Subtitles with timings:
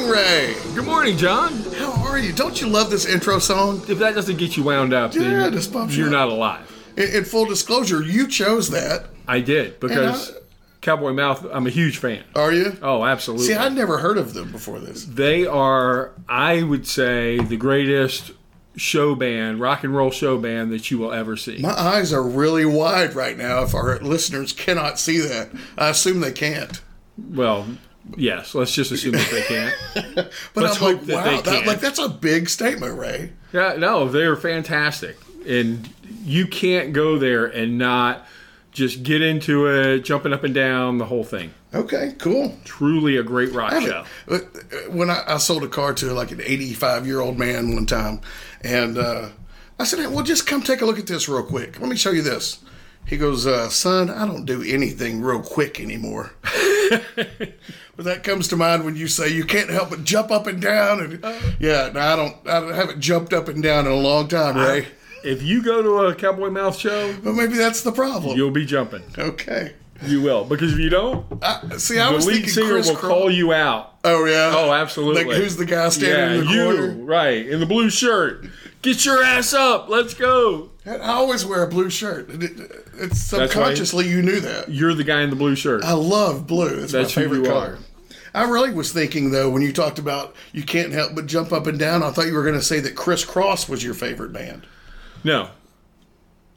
[0.00, 0.54] morning, Ray.
[0.74, 1.52] Good morning, John.
[1.76, 2.32] How are you?
[2.32, 3.82] Don't you love this intro song?
[3.88, 6.70] If that doesn't get you wound up, Yeah, bumps you you're not alive.
[6.96, 9.06] In, in full disclosure, you chose that.
[9.26, 10.38] I did because And
[10.82, 11.44] Cowboy Mouth.
[11.50, 12.22] I'm a huge fan.
[12.36, 12.76] Are you?
[12.80, 13.46] Oh, absolutely.
[13.46, 15.04] See, I'd never heard of them before this.
[15.04, 18.30] they are, I would say, the greatest
[18.76, 21.58] show band, rock and roll show band that you will ever see.
[21.58, 23.62] My eyes are really wide right now.
[23.64, 26.80] If our listeners cannot see that, I assume they can't.
[27.16, 27.66] well,
[28.16, 28.54] yes.
[28.54, 29.74] Let's just assume that they can't.
[30.54, 33.32] But Let's I'm hope like, that wow, they that, like that's a big statement, Ray.
[33.52, 35.16] Yeah, no, they're fantastic,
[35.46, 35.88] and
[36.24, 38.26] you can't go there and not
[38.72, 41.52] just get into it, jumping up and down, the whole thing.
[41.74, 42.54] Okay, cool.
[42.64, 44.04] Truly a great rock show.
[44.28, 44.38] Uh,
[44.88, 48.20] When I, I sold a car to like an 85 year old man one time,
[48.62, 49.28] and uh,
[49.78, 51.78] I said, hey, "Well, just come take a look at this real quick.
[51.80, 52.60] Let me show you this."
[53.06, 56.32] He goes, uh, "Son, I don't do anything real quick anymore."
[57.96, 60.60] but that comes to mind when you say you can't help but jump up and
[60.60, 61.24] down, and
[61.58, 62.48] yeah, no, I don't.
[62.48, 64.86] I haven't jumped up and down in a long time, Ray.
[65.24, 68.36] If you go to a Cowboy Mouth show, well, maybe that's the problem.
[68.36, 69.02] you'll be jumping.
[69.18, 69.74] okay.
[70.06, 72.88] You will, because if you don't, I, see, I the was lead thinking singer Chris
[72.88, 73.98] will call you out.
[74.04, 74.52] Oh yeah.
[74.54, 75.24] Oh, absolutely.
[75.24, 77.04] Like who's the guy standing yeah, in the you, corner?
[77.04, 78.46] right, in the blue shirt.
[78.80, 79.88] Get your ass up.
[79.88, 80.70] Let's go.
[80.96, 82.30] I always wear a blue shirt.
[82.30, 84.68] It- it- It's subconsciously you knew that.
[84.70, 85.84] You're the guy in the blue shirt.
[85.84, 86.82] I love blue.
[86.82, 87.78] It's That's my favorite color.
[88.34, 91.66] I really was thinking though when you talked about you can't help but jump up
[91.66, 92.02] and down.
[92.02, 94.66] I thought you were going to say that Kris Kross was your favorite band.
[95.24, 95.48] No.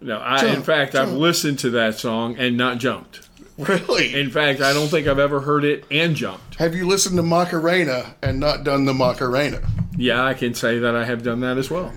[0.01, 3.27] No, I, in Jump, fact, I've listened to that song and not jumped.
[3.57, 4.19] Really?
[4.19, 6.55] In fact, I don't think I've ever heard it and jumped.
[6.55, 9.61] Have you listened to Macarena and not done the Macarena?
[9.95, 11.93] Yeah, I can say that I have done that as well.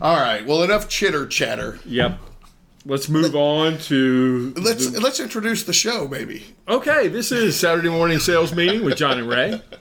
[0.00, 0.46] All right.
[0.46, 1.78] Well, enough chitter chatter.
[1.84, 2.18] Yep.
[2.86, 4.54] Let's move on to.
[4.56, 6.44] Let's let's introduce the show, maybe.
[6.68, 9.60] Okay, this is Saturday morning sales meeting with John and Ray.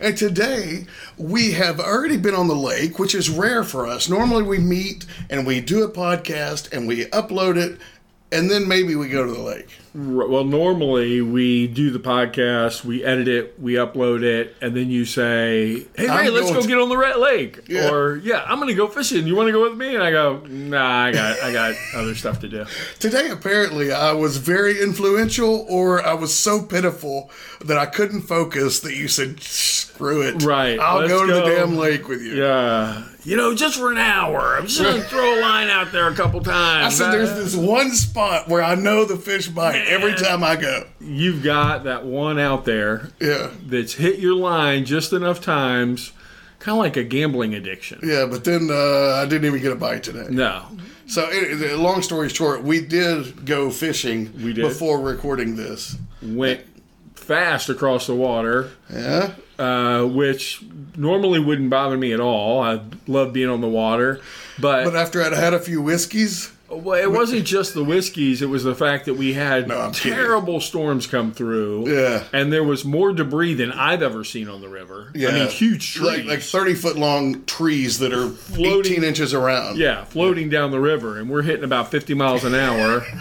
[0.00, 0.86] And today
[1.16, 4.10] we have already been on the lake, which is rare for us.
[4.10, 7.80] Normally we meet and we do a podcast and we upload it,
[8.30, 9.70] and then maybe we go to the lake.
[9.96, 15.04] Well, normally we do the podcast, we edit it, we upload it, and then you
[15.04, 17.90] say, "Hey, Ray, let's go to- get on the Red Lake," Yeah.
[17.92, 19.24] or "Yeah, I'm going to go fishing.
[19.28, 22.16] You want to go with me?" And I go, "Nah, I got, I got other
[22.16, 22.64] stuff to do."
[22.98, 27.30] Today, apparently, I was very influential, or I was so pitiful
[27.64, 31.76] that I couldn't focus that you said, "Screw it, Right, I'll go to the damn
[31.76, 35.38] lake with you." Yeah, you know, just for an hour, I'm just going to throw
[35.38, 36.86] a line out there a couple times.
[36.86, 40.56] I said, "There's this one spot where I know the fish bite every time I
[40.56, 46.12] go." You've got that one out there Yeah, that's hit your line just enough times,
[46.58, 48.00] kind of like a gambling addiction.
[48.02, 50.26] yeah, but then uh, I didn't even get a bite today.
[50.30, 50.64] No,
[51.06, 54.62] So, it, long story short, we did go fishing We did.
[54.62, 55.96] before recording this.
[56.22, 56.62] went
[57.14, 60.62] fast across the water, Yeah, uh, which
[60.96, 62.62] normally wouldn't bother me at all.
[62.62, 64.20] I love being on the water,
[64.58, 68.42] but, but after I'd had a few whiskeys, well, it wasn't just the whiskeys.
[68.42, 70.16] It was the fact that we had No, I'm kidding.
[70.16, 71.88] terrible storms come through.
[71.92, 72.24] Yeah.
[72.32, 75.10] and there was more debris than I've ever seen on the river.
[75.14, 76.06] yeah, I mean, huge trees.
[76.06, 79.76] like, like thirty foot long trees that are Floating- eighteen inches around.
[79.78, 83.04] yeah, floating down the river, and we're hitting about 50 miles an hour.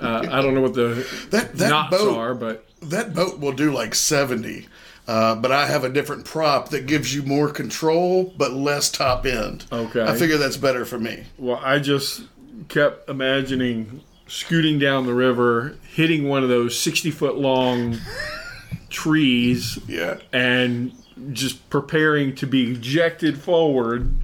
[0.00, 3.50] Uh, I don't know what the That that knots boat are, but that boat will
[3.52, 4.68] do like 70
[5.08, 9.26] uh, but i have a different prop that gives you more control but less top
[9.26, 10.00] end Okay.
[10.04, 12.22] i figure that's better for me Well, I just
[12.68, 17.96] kept imagining scooting down the river, hitting one of those 60 foot long
[18.90, 20.92] trees, yeah and
[21.32, 24.14] just preparing to be ejected forward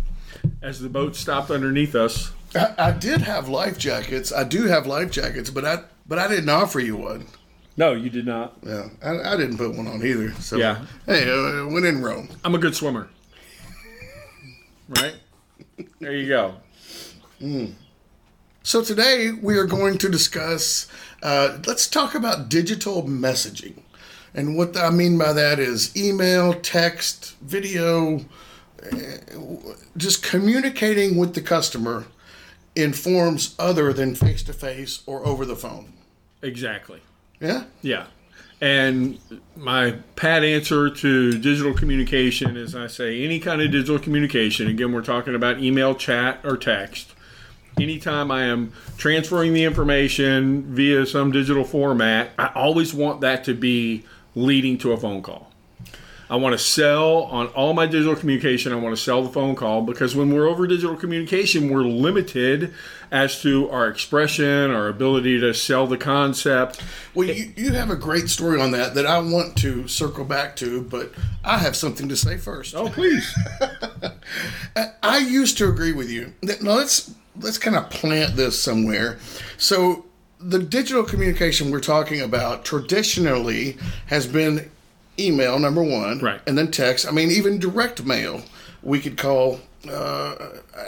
[0.62, 2.32] as the boat stopped underneath us.
[2.54, 6.28] I, I did have life jackets i do have life jackets but i but i
[6.28, 7.26] didn't offer you one
[7.76, 8.56] No, you did not.
[8.62, 10.84] yeah i, I didn't put one on either so Yeah.
[11.06, 13.08] hey uh, when in rome I'm a good swimmer.
[14.88, 15.14] Right?
[15.98, 16.54] There you go.
[18.64, 20.88] So today we are going to discuss
[21.22, 23.80] uh, let's talk about digital messaging
[24.34, 28.20] and what i mean by that is email text video
[29.96, 32.06] just communicating with the customer
[32.74, 35.92] in forms other than face to face or over the phone.
[36.42, 37.00] Exactly.
[37.40, 37.64] Yeah?
[37.82, 38.06] Yeah.
[38.60, 39.18] And
[39.56, 44.92] my pat answer to digital communication is I say any kind of digital communication, again,
[44.92, 47.13] we're talking about email, chat, or text.
[47.80, 53.54] Anytime I am transferring the information via some digital format, I always want that to
[53.54, 54.04] be
[54.34, 55.50] leading to a phone call.
[56.30, 58.72] I want to sell on all my digital communication.
[58.72, 62.72] I want to sell the phone call because when we're over digital communication, we're limited
[63.10, 66.82] as to our expression, our ability to sell the concept.
[67.14, 70.56] Well, you, you have a great story on that that I want to circle back
[70.56, 71.12] to, but
[71.44, 72.74] I have something to say first.
[72.74, 73.32] Oh, please.
[75.02, 76.32] I used to agree with you.
[76.42, 79.18] Now let's let's kind of plant this somewhere.
[79.58, 80.04] So
[80.40, 83.76] the digital communication we're talking about traditionally
[84.06, 84.70] has been
[85.18, 86.40] email number one, Right.
[86.46, 87.06] and then text.
[87.06, 88.42] I mean, even direct mail
[88.82, 89.60] we could call.
[89.90, 90.34] Uh,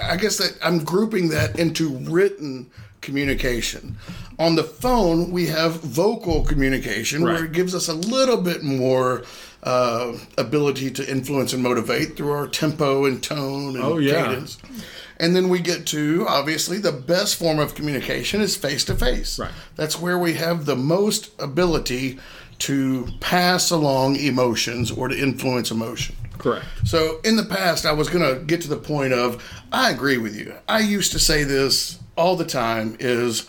[0.02, 2.70] I guess that I'm grouping that into written
[3.02, 3.96] communication.
[4.38, 9.22] On the phone, we have vocal communication where it gives us a little bit more
[9.62, 14.26] uh, ability to influence and motivate through our tempo and tone and Oh, yeah.
[14.26, 14.58] cadence.
[15.18, 19.38] And then we get to obviously the best form of communication is face to face.
[19.38, 19.50] Right.
[19.74, 22.18] That's where we have the most ability
[22.58, 26.16] to pass along emotions or to influence emotion.
[26.38, 26.66] Correct.
[26.84, 29.42] So in the past, I was going to get to the point of
[29.72, 30.54] I agree with you.
[30.68, 33.48] I used to say this all the time: is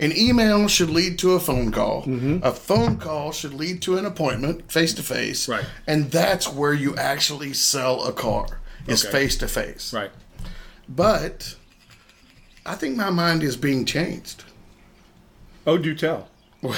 [0.00, 2.02] an email should lead to a phone call.
[2.02, 2.38] Mm-hmm.
[2.42, 5.48] A phone call should lead to an appointment face to face.
[5.48, 5.64] Right.
[5.86, 8.60] And that's where you actually sell a car.
[8.86, 9.92] Is face to face.
[9.92, 10.12] Right.
[10.88, 11.56] But
[12.64, 14.44] I think my mind is being changed.
[15.66, 16.28] Oh, do tell.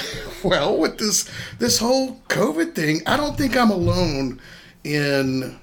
[0.43, 4.39] Well, with this this whole COVID thing, I don't think I'm alone
[4.85, 5.59] in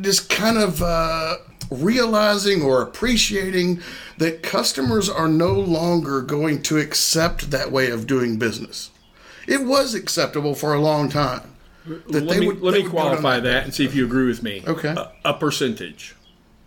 [0.00, 1.36] just kind of uh,
[1.70, 3.82] realizing or appreciating
[4.16, 8.90] that customers are no longer going to accept that way of doing business.
[9.46, 11.52] It was acceptable for a long time.
[11.86, 14.06] That let me, let they me would go down qualify that and see if you
[14.06, 14.62] agree with me.
[14.66, 14.94] Okay.
[14.96, 16.15] A, a percentage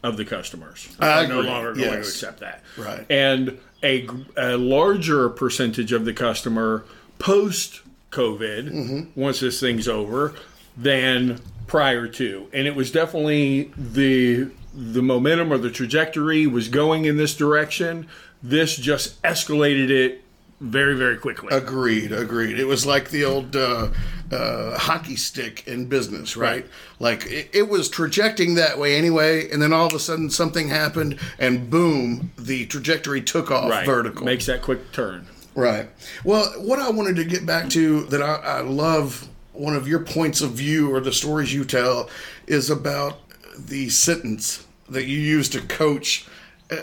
[0.03, 2.63] of the customers I are no longer going to accept that.
[2.77, 3.05] Right.
[3.09, 4.07] And a,
[4.37, 6.85] a larger percentage of the customer
[7.17, 7.81] post
[8.11, 9.19] COVID, Mm-hmm.
[9.21, 10.33] once this thing's over,
[10.77, 12.47] than prior to.
[12.53, 18.07] And it was definitely the the momentum or the trajectory was going in this direction.
[18.41, 20.23] This just escalated it
[20.61, 21.55] very, very quickly.
[21.55, 22.59] Agreed, agreed.
[22.59, 23.89] It was like the old uh,
[24.31, 26.63] uh, hockey stick in business, right?
[26.63, 26.65] Right.
[26.99, 30.67] Like it, it was trajecting that way anyway, and then all of a sudden something
[30.67, 33.85] happened, and boom, the trajectory took off right.
[33.85, 34.25] vertical.
[34.25, 35.27] Makes that quick turn.
[35.55, 35.89] Right.
[36.23, 39.99] Well, what I wanted to get back to that I, I love one of your
[39.99, 42.09] points of view or the stories you tell
[42.47, 43.19] is about
[43.57, 46.27] the sentence that you use to coach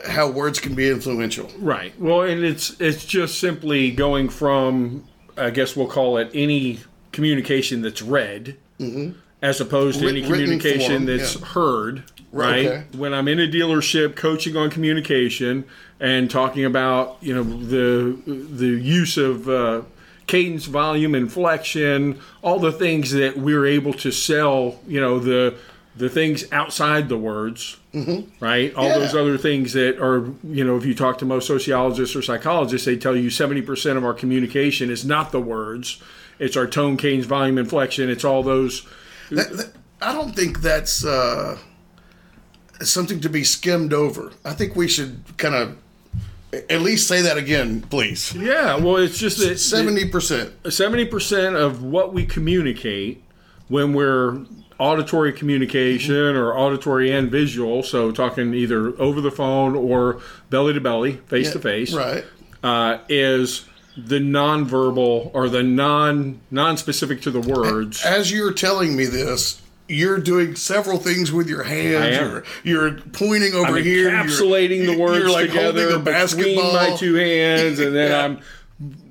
[0.06, 1.50] how words can be influential.
[1.58, 1.98] Right.
[2.00, 5.04] Well, and it's it's just simply going from
[5.36, 6.80] I guess we'll call it any
[7.12, 8.56] communication that's read,
[9.42, 11.46] as opposed to Writ- any communication form, that's yeah.
[11.46, 12.04] heard.
[12.32, 12.66] Right.
[12.66, 12.84] okay.
[12.96, 15.64] When I'm in a dealership coaching on communication
[16.00, 19.82] and talking about you know the the use of uh,
[20.26, 24.80] cadence, volume, inflection, all the things that we're able to sell.
[24.86, 25.56] You know the
[25.96, 27.76] the things outside the words
[28.40, 28.74] right?
[28.74, 28.98] All Yeah.
[28.98, 32.84] those other things that are, you know, if you talk to most sociologists or psychologists,
[32.84, 35.96] they tell you 70% of our communication is not the words,
[36.38, 38.86] it's our tone, cadence, volume, inflection, it's all those.
[39.30, 39.72] That, that,
[40.02, 41.56] I don't think that's uh,
[42.82, 44.32] something to be skimmed over.
[44.44, 45.76] I think we should kind of
[46.68, 48.34] at least say that again, please.
[48.34, 50.62] Yeah, well, it's just that Seventy percent.
[50.64, 53.22] 70% of what we communicate
[53.68, 54.44] when we're
[54.78, 60.80] auditory communication or auditory and visual, so talking either over the phone or belly to
[60.80, 62.24] belly, face to face, Right.
[62.62, 63.64] uh, is
[63.96, 68.04] the nonverbal or the non non-specific to the words.
[68.04, 72.16] As you're telling me this, you're doing several things with your hands.
[72.64, 74.10] You're, you're pointing over I'm here.
[74.10, 78.10] you're- encapsulating the words you're like together holding a between my two hands, and then
[78.10, 78.24] Yeah.
[78.24, 78.40] I'm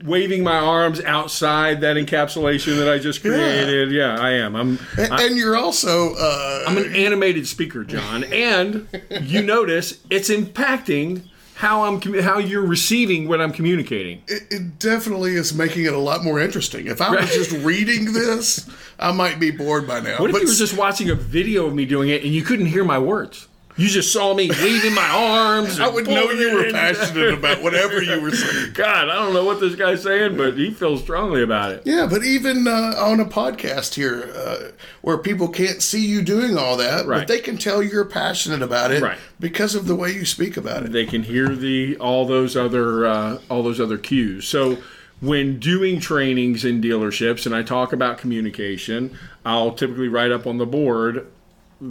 [0.04, 3.92] waving my arms outside that encapsulation that I just created.
[3.92, 4.56] Yeah, I am.
[4.56, 4.80] I'm.
[4.98, 8.88] And, and you're also uh, I'm an animated speaker, John, and
[9.22, 11.24] you notice it's impacting
[11.56, 14.22] how I'm how you're receiving what I'm communicating.
[14.28, 16.88] it, it definitely is making it a lot more interesting.
[16.88, 18.70] If I was just reading this,
[19.00, 20.18] I might be bored by now.
[20.20, 22.44] What if but you were just watching a video of me doing it and you
[22.44, 23.48] couldn't hear my words?
[23.78, 25.80] You just saw me waving my arms.
[25.82, 28.72] I would know you were passionate about whatever you were saying.
[28.74, 31.82] God, I don't know what this guy's saying, but he feels strongly about it.
[31.86, 36.58] Yeah, but even uh, on a podcast here, uh, where people can't see you doing
[36.58, 39.18] all that, but they can tell you're passionate about it Right.
[39.42, 40.94] because of the way you speak about it.
[40.94, 44.48] They can hear the all those other uh, all those other cues.
[44.48, 44.78] So
[45.20, 50.60] when doing trainings in dealerships and I talk about communication, I'll typically write up on
[50.60, 51.28] the board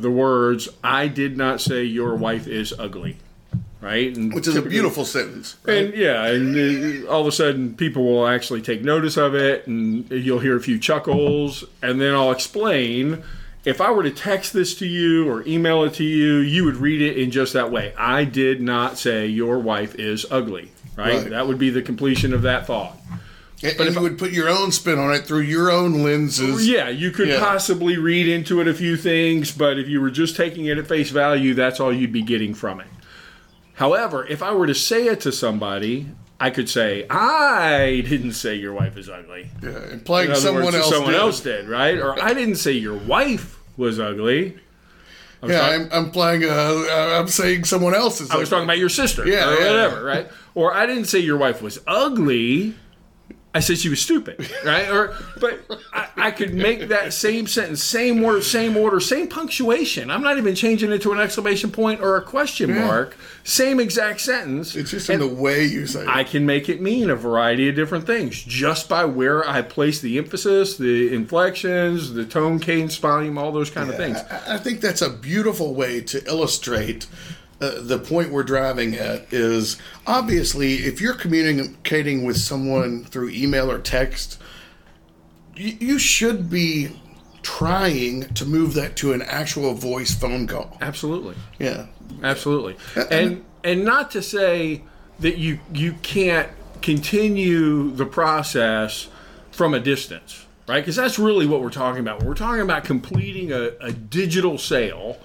[0.01, 3.17] the words, I did not say your wife is ugly.
[3.81, 4.17] right?
[4.17, 5.57] And Which is a beautiful sentence.
[5.65, 5.85] right?
[5.87, 9.67] And yeah, and uh, all of a sudden people will actually take notice of it,
[9.67, 13.23] and you'll hear a few chuckles, and then I'll explain.
[13.65, 16.77] If I were to text this to you or email it to you, you would
[16.77, 17.95] read it in just that way.
[17.97, 21.15] I did not say your wife is ugly, right?
[21.23, 21.31] Right.
[21.31, 22.95] That would be the completion of that thought.
[23.65, 26.69] And, and you would put your own spin on it through your own lenses.
[26.69, 27.41] Yeah, you could Yeah.
[27.41, 30.87] possibly read into it a few things, but if you were just taking it at
[30.87, 32.87] face value, that's all you'd be getting from it.
[33.75, 36.07] However, if I were to say it to somebody,
[36.39, 39.51] I could say, I didn't say your wife is ugly.
[39.63, 41.21] Yeah, implying someone words, else someone did.
[41.21, 41.99] else did, right?
[41.99, 44.57] Or I didn't say your wife was ugly.
[45.43, 46.45] I was, Yeah, talk- I'm, I'm playing.
[46.45, 48.31] Uh, I'm saying someone else is.
[48.31, 50.29] I was talking about your sister, Yeah, or yeah, whatever, right?
[50.55, 52.75] Or I didn't say your wife was ugly.
[53.55, 54.91] I said she was stupid, right?
[54.91, 55.61] Or, but
[55.93, 60.11] I, I could make that same sentence, same word, same order, same punctuation.
[60.11, 63.17] I'm not even changing it to an exclamation point or a question mark.
[63.45, 64.75] Same exact sentence.
[64.75, 66.03] It's just in the way you say.
[66.03, 66.09] it.
[66.09, 70.01] I can make it mean a variety of different things just by where I place
[70.01, 74.17] the emphasis, the inflections, the tone, cadence, volume, all those kind of things.
[74.31, 77.07] I I think that's a beautiful way to illustrate
[77.65, 79.33] uh, the point we're driving at.
[79.33, 84.41] Is obviously if you're communicating with someone through email or text,
[85.57, 86.91] you, you should be
[87.43, 90.77] trying to move that to an actual voice phone call.
[90.81, 91.35] Absolutely.
[91.59, 91.87] Yeah.
[92.23, 92.77] Absolutely.
[93.11, 94.83] And and not to say
[95.21, 96.49] that you you can't
[96.83, 99.09] continue the process
[99.51, 100.81] from a distance, right?
[100.81, 102.23] Because that's really what we're talking about.
[102.23, 105.19] We're talking about completing a, a digital sale,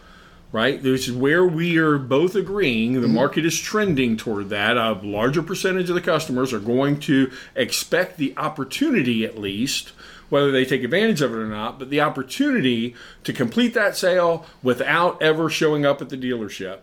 [0.51, 0.81] right?
[0.81, 4.77] This is where we are both agreeing the market is trending toward that.
[4.77, 9.89] A larger percentage of the customers are going to expect the opportunity, at least,
[10.29, 14.45] whether they take advantage of it or not, but the opportunity to complete that sale
[14.63, 16.79] without ever showing up at the dealership.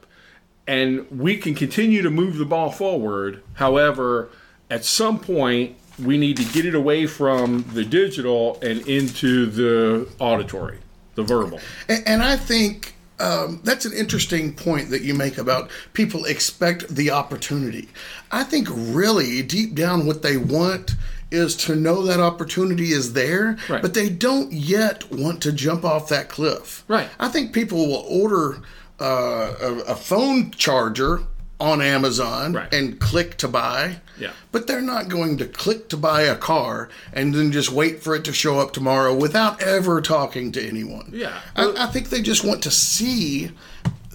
[0.66, 3.42] And we can continue to move the ball forward.
[3.54, 4.30] However,
[4.68, 10.08] at some point, we need to get it away from the digital and into the
[10.18, 10.78] auditory,
[11.14, 11.60] the verbal.
[11.88, 16.88] And, and I think um, that's an interesting point that you make about people expect
[16.94, 17.88] the opportunity.
[18.30, 20.92] I think really deep down what they want
[21.30, 23.82] is to know that opportunity is there, Right.
[23.82, 26.84] but they don't yet want to jump off that cliff.
[26.88, 27.08] Right.
[27.18, 28.60] I think people will order
[29.00, 31.22] uh, a, a phone charger
[31.58, 32.72] on Amazon Right.
[32.72, 34.00] and click to buy.
[34.18, 34.32] Yeah.
[34.52, 38.14] But they're not going to click to buy a car and then just wait for
[38.14, 41.10] it to show up tomorrow without ever talking to anyone.
[41.12, 41.40] Yeah.
[41.54, 43.50] I, I think they just want to see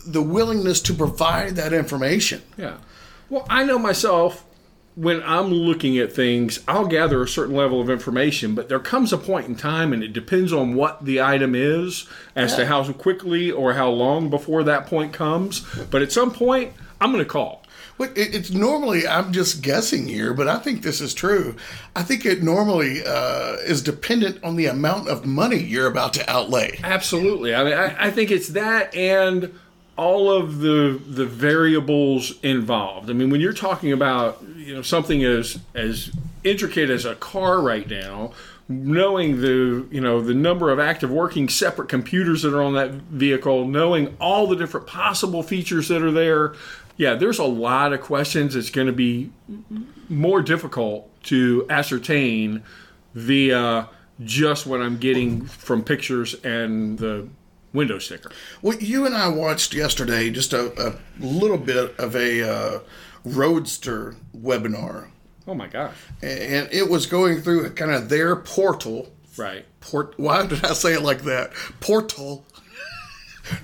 [0.05, 2.41] the willingness to provide that information.
[2.57, 2.77] Yeah.
[3.29, 4.45] Well, I know myself
[4.95, 9.13] when I'm looking at things, I'll gather a certain level of information, but there comes
[9.13, 12.05] a point in time, and it depends on what the item is
[12.35, 15.61] as to how quickly or how long before that point comes.
[15.89, 17.63] But at some point, I'm going to call.
[17.99, 21.55] It, it's normally, I'm just guessing here, but I think this is true.
[21.95, 26.29] I think it normally uh, is dependent on the amount of money you're about to
[26.29, 26.79] outlay.
[26.83, 27.53] Absolutely.
[27.53, 29.53] I mean, I, I think it's that and
[29.97, 33.09] all of the the variables involved.
[33.09, 36.11] I mean, when you're talking about you know something as as
[36.43, 38.31] intricate as a car right now,
[38.67, 42.91] knowing the you know the number of active working separate computers that are on that
[42.91, 46.53] vehicle, knowing all the different possible features that are there,
[47.01, 48.55] yeah, there's a lot of questions.
[48.55, 49.31] It's going to be
[50.07, 52.61] more difficult to ascertain
[53.15, 53.89] via
[54.23, 57.27] just what I'm getting from pictures and the
[57.73, 58.29] window sticker.
[58.61, 62.79] Well, you and I watched yesterday just a, a little bit of a uh,
[63.25, 65.07] Roadster webinar,
[65.47, 65.95] Oh my gosh!
[66.21, 69.11] and it was going through kind of their portal.
[69.37, 69.65] Right.
[69.79, 70.13] Port.
[70.17, 71.51] Why did I say it like that?
[71.79, 72.45] Portal.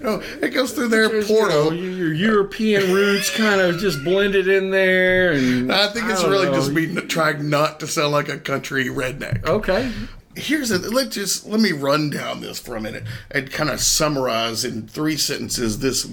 [0.01, 1.72] No, it goes through their There's, you portal.
[1.72, 6.32] know, your European roots kind of just blended in there, and I think it's don't
[6.32, 6.53] really know.
[6.53, 9.46] just me trying not to sound like a country redneck.
[9.46, 9.91] Okay.
[10.36, 13.79] Here's a let's just let me run down this for a minute and kind of
[13.79, 16.06] summarize in three sentences this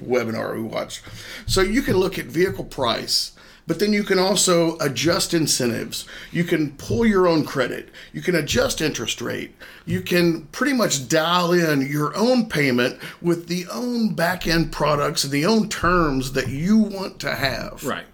[0.00, 1.02] webinar we watched.
[1.46, 3.32] So you can look at vehicle price,
[3.66, 6.04] but then you can also adjust incentives.
[6.30, 7.90] You can pull your own credit.
[8.12, 9.54] You can adjust interest rate.
[9.86, 15.24] You can pretty much dial in your own payment with the own back end products
[15.24, 17.84] and the own terms that you want to have.
[17.84, 18.06] Right.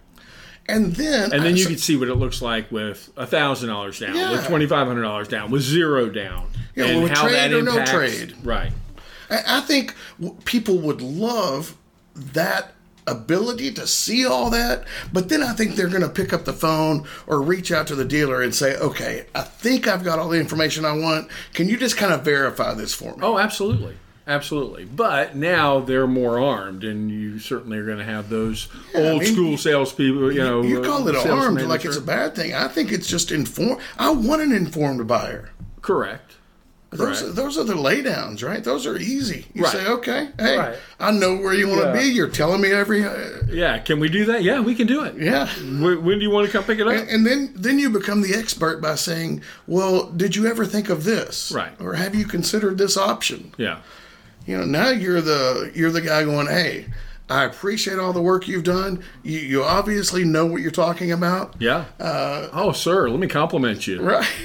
[0.70, 3.98] And then And then you so- can see what it looks like with thousand dollars
[4.00, 4.32] down, Yeah.
[4.32, 7.52] with twenty five hundred dollars down, with zero down, Yeah, and with how trade that
[7.54, 7.90] or no impacts.
[7.90, 8.34] trade.
[8.44, 8.72] Right.
[9.30, 11.74] I I think w- people would love
[12.14, 12.74] that
[13.10, 16.52] ability to see all that, but then I think they're going to pick up the
[16.52, 20.28] phone or reach out to the dealer and say, "Okay, I think I've got all
[20.28, 21.28] the information I want.
[21.54, 23.94] Can you just kind of verify this for me?" Oh, absolutely.
[24.26, 24.84] absolutely.
[24.84, 29.22] But now they're more armed, and you certainly are going to have those I old
[29.22, 30.32] mean, school salespeople.
[30.32, 32.54] You know, You call it uh, armed like it's a bad thing.
[32.54, 33.80] I think it's just informed.
[33.98, 35.50] I want an informed buyer.
[35.80, 36.34] correct.
[36.90, 37.36] Those, Correct.
[37.36, 38.64] those are the laydowns, right?
[38.64, 39.44] Those are easy.
[39.52, 39.72] You Right.
[39.72, 40.76] say, okay, hey, Right.
[40.98, 41.98] I know where you want to Yeah.
[42.00, 42.04] be.
[42.08, 43.12] You're telling me every, uh,
[43.50, 44.42] Yeah, can we do that?
[44.42, 45.14] Yeah, we can do it.
[45.18, 45.48] yeah.
[45.78, 46.94] When, when do you want to come pick it up?
[47.10, 51.04] And then, then you become the expert by saying, "Well, did you ever think of
[51.04, 51.52] this?
[51.54, 51.72] Right.
[51.78, 53.52] Or have you considered this option?
[53.58, 53.78] yeah,
[54.46, 56.86] You know, now you're the you're the guy going, "Hey,
[57.28, 59.00] I appreciate all the work you've done.
[59.22, 61.84] You, you obviously know what you're talking about, yeah.
[62.00, 64.00] oh, sir, let me compliment you.
[64.00, 64.26] right?"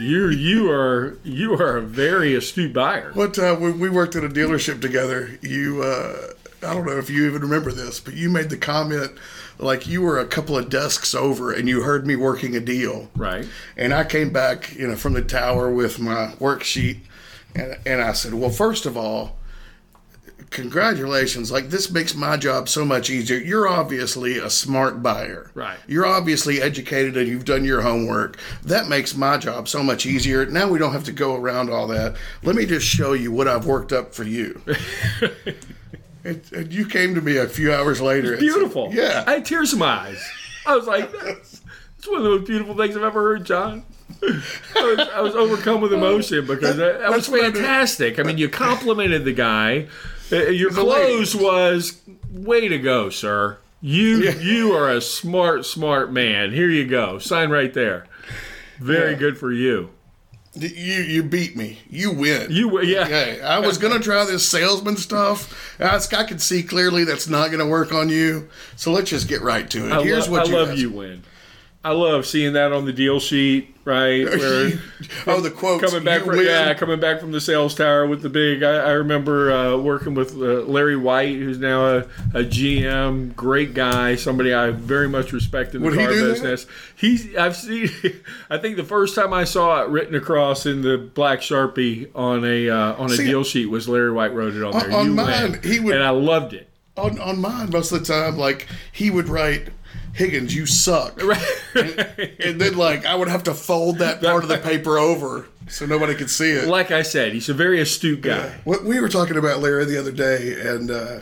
[0.00, 3.10] You you are you are a very astute buyer.
[3.12, 7.10] What uh, when we worked at a dealership together, you uh, I don't know if
[7.10, 9.12] you even remember this, but you made the comment
[9.58, 13.10] like you were a couple of desks over and you heard me working a deal.
[13.14, 13.46] Right.
[13.76, 17.00] And I came back, you know, from the tower with my worksheet,
[17.54, 19.36] and and I said, "Well, first of all,
[20.50, 21.50] congratulations!
[21.50, 23.38] Like this makes my job so much easier.
[23.38, 25.78] You're obviously a smart buyer, Right.
[25.86, 28.38] You're obviously educated and you've done your homework.
[28.64, 30.46] That makes my job so much easier.
[30.46, 32.16] Now we don't have to go around all that.
[32.42, 34.60] Let me just show you what I've worked up for you."
[36.24, 38.30] and, and you came to me a few hours later.
[38.34, 38.90] said, Beautiful.
[38.92, 39.24] yeah.
[39.26, 40.30] I had tears in my eyes.
[40.66, 41.60] I was like, that's,
[41.96, 43.84] that's one of the most beautiful things I've ever heard, John.
[44.22, 47.50] I was, I was overcome with uh, emotion because that, that was That's what I
[47.50, 47.56] do.
[47.60, 48.18] fantastic.
[48.18, 49.88] I mean, you complimented the guy.
[50.32, 51.14] Uh, Your a lady.
[51.16, 53.58] close was, way to go, sir.
[53.80, 54.34] You Yeah.
[54.40, 56.52] you are a smart, smart man.
[56.52, 57.18] Here you go.
[57.18, 58.06] Sign right there.
[58.78, 59.18] Very Yeah.
[59.18, 59.90] good for you.
[60.54, 60.68] You
[61.02, 61.78] you beat me.
[61.88, 62.50] You win.
[62.50, 63.06] You yeah.
[63.06, 65.76] Hey, I was gonna try this salesman stuff.
[65.78, 68.48] I, I could see clearly that's not gonna work on you.
[68.74, 69.92] So let's just get right to it.
[69.92, 70.78] I, Here's lo- what I you love asked.
[70.78, 71.22] you win.
[71.82, 74.24] I love seeing that on the deal sheet, right?
[74.28, 74.72] Where
[75.26, 75.82] oh, the quotes.
[75.82, 76.44] coming back from win.
[76.44, 78.62] yeah, coming back from the sales tower with the big.
[78.62, 81.98] I, I remember uh, working with uh, Larry White, who's now a,
[82.34, 86.20] a GM, great guy, somebody I very much respect in the Would he car that?
[86.22, 86.66] business.
[86.96, 87.88] He's I've seen.
[88.50, 92.44] I think the first time I saw it written across in the black sharpie on
[92.44, 94.92] a uh, on a See, deal sheet was Larry White wrote it on there.
[94.92, 95.62] on you mine, win.
[95.62, 96.68] he would- and I loved it.
[96.98, 98.36] on on mine most of the time.
[98.36, 99.70] Like he would write,
[100.14, 101.20] Higgins, you suck,
[101.74, 105.86] and then like I would have to fold that part of the paper over so
[105.86, 106.66] nobody could see it.
[106.68, 108.48] like I said, he's a very astute guy.
[108.64, 111.20] What we were talking about Larry the other day, and uh,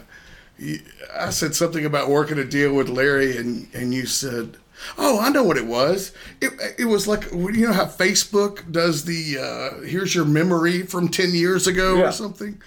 [1.14, 4.56] I said something about working a deal with Larry, and and you said,
[4.96, 6.12] "Oh, I know what it was.
[6.40, 11.08] It it was like you know how Facebook does the uh, here's your memory from
[11.08, 12.08] ten years ago Yeah.
[12.08, 12.60] or something."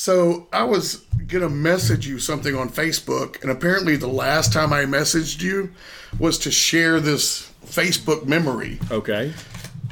[0.00, 4.86] So I was gonna message you something on Facebook, and apparently the last time I
[4.86, 5.72] messaged you
[6.18, 8.78] was to share this Facebook memory.
[8.90, 9.34] Okay.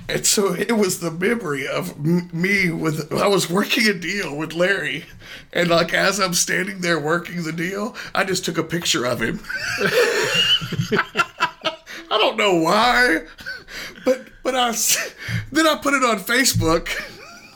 [0.09, 4.35] And so it was the memory of m- me with I was working a deal
[4.35, 5.05] with Larry,
[5.53, 9.21] and like as I'm standing there working the deal, I just took a picture of
[9.21, 9.41] him.
[12.11, 13.27] I don't know why,
[14.07, 14.75] but but I
[15.53, 16.89] then I put it on Facebook.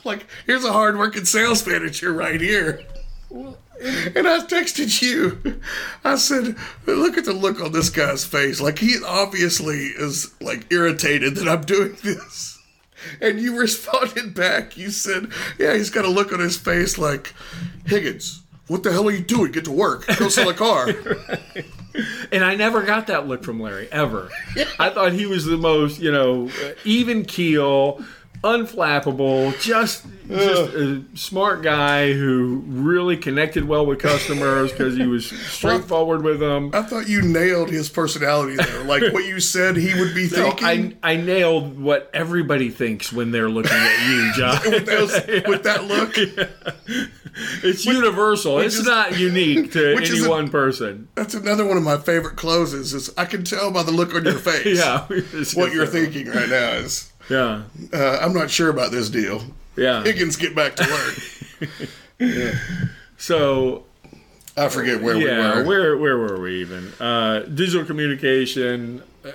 [0.05, 2.81] Like here's a hardworking sales manager right here.
[3.31, 5.61] And I texted you.
[6.05, 8.61] I said, "Look at the look on this guy's face.
[8.61, 12.59] Like he obviously is like irritated that I'm doing this."
[13.21, 14.77] And you responded back.
[14.77, 17.35] You said, "Yeah, he's got a look on his face like
[17.87, 18.43] Higgins.
[18.69, 19.53] What the hell are you doing?
[19.53, 20.07] Get to work.
[20.19, 20.89] Go sell a car."
[22.31, 24.31] And I never got that look from Larry ever.
[24.79, 26.49] I thought he was the most, you know,
[26.85, 28.03] even keel,
[28.43, 35.27] unflappable, just just a smart guy who really connected well with customers because he was
[35.27, 36.71] straightforward with them.
[36.73, 38.85] I thought you nailed his personality there.
[38.85, 40.97] Like what you said he would be So thinking.
[41.03, 44.59] I, I nailed what everybody thinks when they're looking at you, John.
[44.71, 45.13] with, those,
[45.47, 46.15] with that look,
[47.63, 48.59] it's universal.
[48.61, 51.09] It's is- not unique to which any a- one person.
[51.15, 52.95] that's another one of my favorite closes.
[52.95, 54.79] Is I can tell by the look on your face.
[54.79, 55.07] Yeah.
[55.61, 57.63] what you're thinking right now is Yeah.
[57.93, 59.43] uh, I'm not sure about this deal.
[59.77, 60.03] Yeah.
[60.03, 61.69] Higgins, get back to work.
[62.19, 62.55] yeah.
[63.17, 63.85] So
[64.57, 65.67] I forget where yeah, we were.
[65.67, 66.93] where where were we even?
[67.01, 69.03] Uh, digital communication.
[69.25, 69.31] Uh,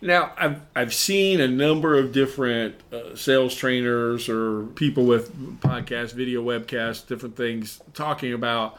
[0.00, 6.14] now I've I've seen a number of different uh, sales trainers or people with podcast,
[6.14, 8.78] video, webcasts, different things talking about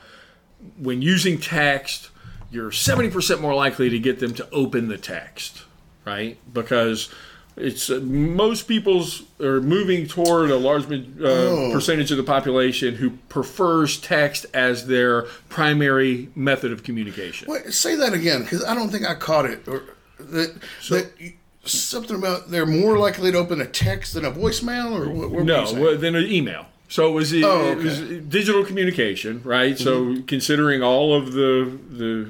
[0.77, 2.09] when using text,
[2.51, 5.63] you're seventy percent more likely to get them to open the text,
[6.05, 6.37] right?
[6.53, 7.13] Because
[7.57, 13.11] it's uh, most people's are moving toward a large uh, percentage of the population who
[13.29, 17.51] prefers text as their primary method of communication.
[17.51, 19.67] Wait, say that again, because I don't think I caught it.
[19.67, 19.83] Or
[20.19, 21.11] that, that
[21.65, 25.31] something about they're more likely to open a text than a voicemail, or what?
[25.31, 26.67] what No, well, then an email.
[26.89, 29.77] So it was, Oh, it was digital communication, right?
[29.77, 32.29] So considering all of the the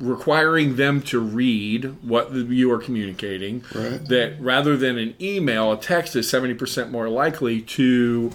[0.00, 4.04] requiring them to read what you are communicating, Right.
[4.08, 8.32] that rather than an email, a text is seventy percent more likely to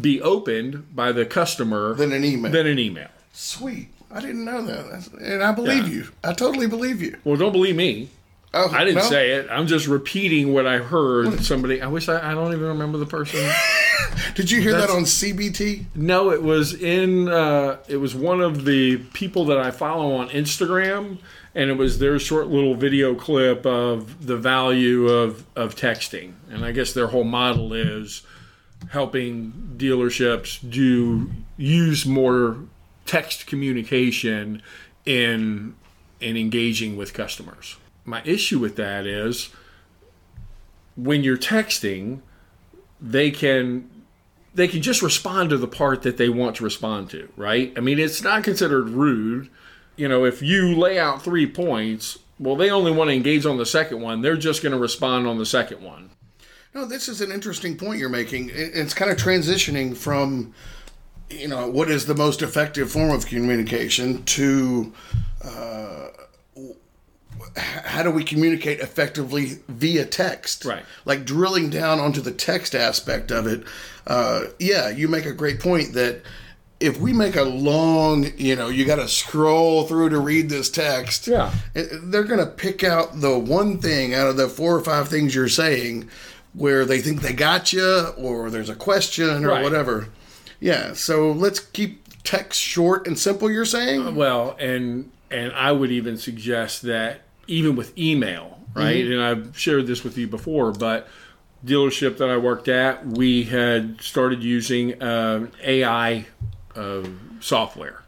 [0.00, 2.50] be opened by the customer Than an email.
[2.50, 3.08] Than an email.
[3.32, 3.88] Sweet.
[4.10, 4.84] I didn't know that.
[4.86, 5.94] That's- And I believe Yeah.
[5.94, 6.04] you.
[6.22, 7.16] I totally believe you.
[7.24, 8.10] Well, don't believe me.
[8.54, 9.10] Oh, I didn't no?
[9.10, 9.48] say it.
[9.50, 11.44] I'm just repeating what I heard.
[11.44, 11.82] Somebody.
[11.82, 12.30] I wish I.
[12.30, 13.50] I don't even remember the person.
[14.34, 15.86] Did you hear that on CBT?
[15.94, 17.28] No, it was in.
[17.28, 21.18] Uh, it was one of the people that I follow on Instagram,
[21.54, 26.34] and it was their short little video clip of the value of of texting.
[26.50, 28.22] And I guess their whole model is
[28.90, 32.58] helping dealerships do use more
[33.06, 34.62] text communication
[35.04, 35.74] in
[36.20, 37.76] in engaging with customers.
[38.04, 39.50] My issue with that is
[40.96, 42.20] when you're texting,
[43.00, 43.90] they can
[44.54, 47.72] they can just respond to the part that they want to respond to, right?
[47.76, 49.50] I mean, it's not considered rude.
[49.96, 53.56] You know, if you lay out three points, well, they only want to engage on
[53.56, 54.22] the second one.
[54.22, 56.10] They're just going to respond on the second one.
[56.72, 58.50] No, this is an interesting point you're making.
[58.52, 60.54] It's kind of transitioning from,
[61.30, 64.92] you know, what is the most effective form of communication to
[65.44, 66.08] uh,
[67.56, 70.64] how do we communicate effectively via text?
[70.64, 70.84] Right.
[71.04, 73.64] Like drilling down onto the text aspect of it.
[74.06, 76.22] Uh, yeah, you make a great point that
[76.80, 80.68] if we make a long, you know, you got to scroll through to read this
[80.68, 81.26] text.
[81.28, 81.52] Yeah.
[81.72, 85.34] they're going to pick out the one thing out of the four or five things
[85.34, 86.08] you're saying
[86.52, 89.62] where they think they got you or there's a question or Right.
[89.62, 90.08] whatever.
[90.60, 94.14] Yeah, so let's keep text short and simple you're saying?
[94.14, 99.04] Well, and and I would even suggest that even with email, right?
[99.06, 101.08] And I've shared this with you before, but
[101.64, 106.26] dealership that I worked at, we had started using um, AI
[106.76, 107.02] uh,
[107.40, 108.02] software,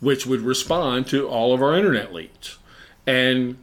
[0.00, 2.58] which would respond to all of our internet leads.
[3.06, 3.58] And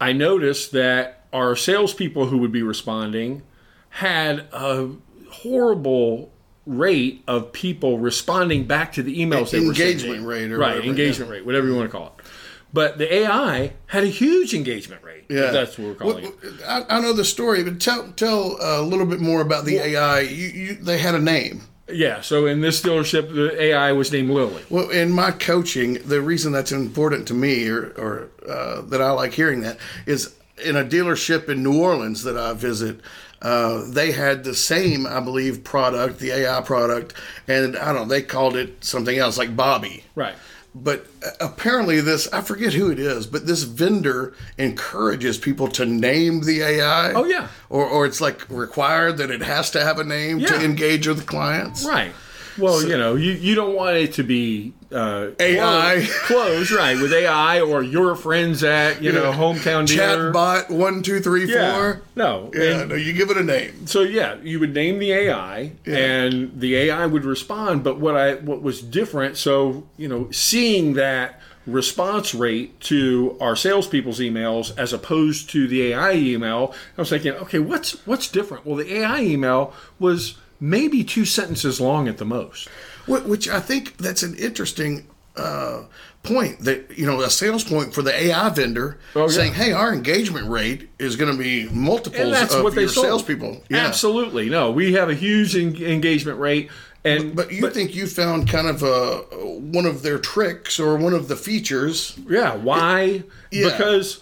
[0.00, 3.42] I noticed that our salespeople who would be responding
[3.88, 4.90] had a
[5.30, 6.30] horrible
[6.66, 10.24] rate of people responding back to the emails they were Engagement sending.
[10.24, 12.24] rate or right whatever, engagement rate whatever you want to call it
[12.72, 16.32] but the AI had a huge engagement rate if Yeah, that's what we're calling Well,
[16.42, 19.76] it I, I know the story, but tell tell a little bit more about the
[19.78, 20.20] AI.
[20.20, 21.62] You, you, they had a name.
[21.88, 26.20] yeah so in this dealership the AI was named Lily Well, in my coaching, the
[26.20, 30.76] reason that's important to me, or, or uh, that I like hearing that, is in
[30.76, 33.00] a dealership in New Orleans that I visit.
[33.40, 37.14] Uh, they had the same, I believe, product, the AI product,
[37.48, 40.04] and I don't know, they called it something else, like Bobby.
[40.14, 40.36] right
[40.74, 45.84] But uh, apparently, this, I forget who it is, but this vendor encourages people to
[45.84, 47.12] name the AI.
[47.12, 47.48] Oh, yeah.
[47.68, 50.48] Or, or it's like required that it has to have a name Yeah.
[50.48, 51.84] to engage with clients.
[51.84, 52.12] right
[52.58, 56.06] well you know you, you don't want it to be uh, AI.
[56.26, 61.46] closed, right with AI or your friends at you know hometown Chatbot one two three
[61.46, 61.54] four.
[61.54, 63.86] yeah no Yeah, And- no, you give it a name.
[63.86, 67.82] so yeah, you would name the AI, and the AI would respond.
[67.84, 73.54] But what I what was different, so you know, seeing that response rate to our
[73.54, 78.66] salespeople's emails as opposed to the AI email, I was thinking, okay, what's what's different?
[78.66, 82.68] Well, the AI email was maybe two sentences long at the most.
[83.08, 85.82] Which I think that's an interesting uh,
[86.22, 89.28] point that you know a sales point for the AI vendor Oh, yeah.
[89.28, 93.06] saying, "Hey, our engagement rate is going to be multiples of what your sold.
[93.06, 93.78] salespeople." Yeah.
[93.78, 96.70] Absolutely, no, we have a huge en- engagement rate,
[97.04, 99.22] and But you think you found kind of a
[99.58, 102.14] one of their tricks or one of the features?
[102.30, 103.24] Yeah, why?
[103.50, 103.70] Yeah.
[103.70, 104.20] Because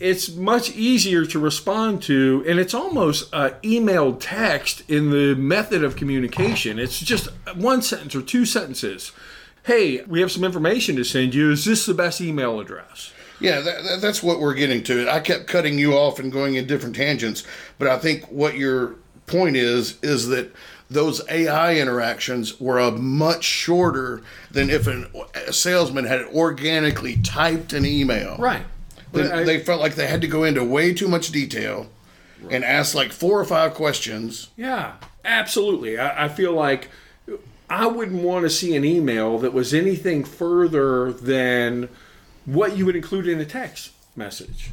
[0.00, 5.84] it's much easier to respond to, and it's almost uh, emailed text in the method
[5.84, 6.78] of communication.
[6.78, 9.12] It's just one sentence or two sentences.
[9.64, 11.50] Hey, we have some information to send you.
[11.50, 13.12] Is this the best email address?
[13.40, 15.10] Yeah, that, that's what we're getting to.
[15.10, 17.44] I kept cutting you off and going in different tangents,
[17.78, 18.94] but I think what your
[19.26, 20.54] point is is that
[20.88, 27.72] those AI interactions were a much shorter than if an, a salesman had organically typed
[27.72, 28.36] an email.
[28.38, 28.62] Right.
[29.12, 31.86] Then I- they felt like they had to go into way too much detail
[32.50, 34.48] and ask like four or five questions.
[34.56, 34.92] Yeah,
[35.24, 35.98] absolutely.
[35.98, 36.88] I, I feel like
[37.68, 41.88] I wouldn't want to see an email that was anything further than
[42.44, 44.70] what you would include in a text message,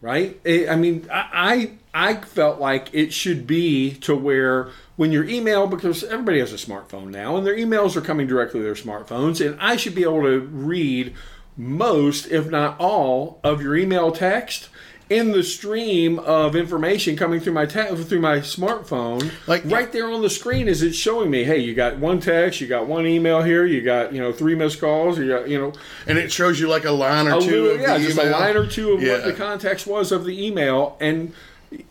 [0.00, 0.40] right?
[0.46, 5.24] I I mean, I I I felt like it should be to where when your
[5.24, 8.74] email, because everybody has a smartphone now, and their emails are coming directly to their
[8.74, 11.14] smartphones, and I should be able to read
[11.60, 14.68] most, if not all, of your email text
[15.08, 20.08] in the stream of information coming through my ta- through my smartphone, Like- right there
[20.08, 23.06] on the screen, is it showing me, hey, you got one text, you got one
[23.08, 25.72] email here, you got you know three missed calls, you got you know.
[26.06, 28.30] And it shows you like a line or two little, of yeah, the just a
[28.30, 29.14] line or two of Yeah.
[29.14, 31.32] what the context was of the email, and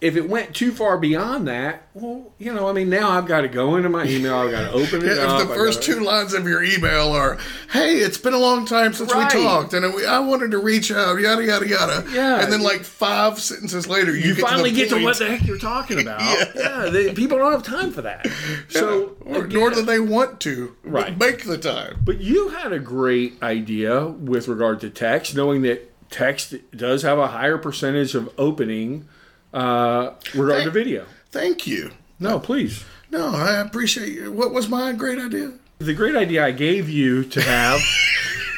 [0.02, 3.42] if it went too far beyond that, well, you know, I mean, now I've got
[3.42, 5.42] to go into my email, I've got to open it Yeah, up.
[5.42, 7.38] if the first gotta- two lines of your email are,
[7.72, 9.34] "Hey, it's been a long time since Right.
[9.34, 12.04] we talked, and we, I wanted to reach out," yada yada yada.
[12.12, 12.42] Yeah.
[12.44, 15.26] and then like five sentences later, you, you get finally to get to what the
[15.28, 16.20] heck you're talking about.
[16.56, 16.84] Yeah.
[16.86, 18.28] yeah, they, people don't have time for that.
[18.68, 20.76] So, Or, again- nor do they want to.
[20.84, 21.18] Right.
[21.18, 22.00] Make the time.
[22.04, 27.18] But you had a great idea with regard to text, knowing that text does have
[27.20, 29.08] a higher percentage of opening
[29.54, 31.06] uh, regard to Thank- video.
[31.32, 31.92] Thank you.
[32.20, 32.84] No, please.
[33.12, 34.32] No, I appreciate you.
[34.32, 35.54] What was my great idea?
[35.80, 37.80] The great idea I gave you to have.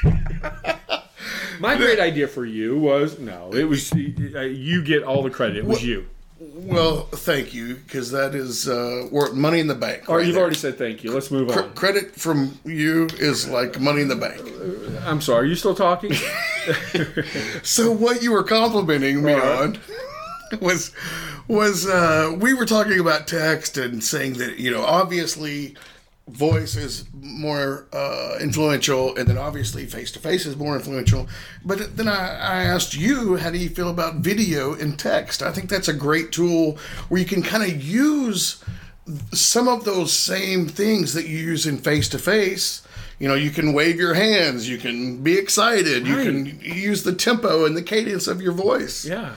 [1.60, 3.97] my great idea for you was no, it was uh,
[4.41, 5.58] you get all the credit.
[5.58, 6.08] It was you.
[6.39, 10.10] Well, thank you, because that is uh, worth money in the bank.
[10.10, 10.41] Or right you've there.
[10.41, 11.12] already said thank you.
[11.12, 11.73] Let's move Cr- on.
[11.75, 14.41] credit from you is like money in the bank.
[15.06, 15.41] I'm sorry.
[15.45, 16.13] Are you still talking?
[17.63, 19.43] So what you were complimenting me Right.
[19.43, 19.80] on
[20.62, 20.94] was
[21.48, 25.76] was uh, we were talking about text and saying that you know obviously
[26.28, 31.28] voice is more uh, influential and then obviously face to face is more influential.
[31.66, 35.42] But then I, I asked you how do you feel about video and text?
[35.42, 36.78] I think that's a great tool
[37.10, 38.64] where you can kind of use
[39.34, 42.82] some of those same things that you use in face to face.
[43.20, 47.14] You know, you can wave your hands, you can be excited, you can use the
[47.14, 49.06] tempo and the cadence of your voice.
[49.06, 49.34] yeah.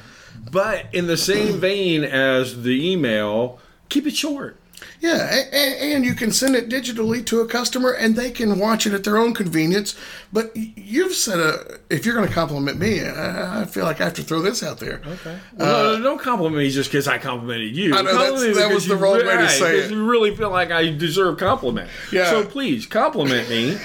[0.54, 3.58] But in the same vein as the email,
[3.90, 4.58] keep it short.
[5.00, 8.92] Yeah, and you can send it digitally to a customer and they can watch it
[8.94, 9.94] at their own convenience.
[10.32, 14.14] But you've said a, if you're going to compliment me, I feel like I have
[14.14, 15.02] to throw this out there.
[15.06, 15.38] Okay.
[15.56, 17.94] Well, don't compliment me just because I complimented you.
[17.94, 19.78] Uh, I know, that's- Compliment me that was the you wrong re- way to say
[19.80, 19.90] it.
[19.90, 21.90] You really feel like I deserve compliment.
[22.12, 22.30] Yeah.
[22.30, 23.76] So please compliment me,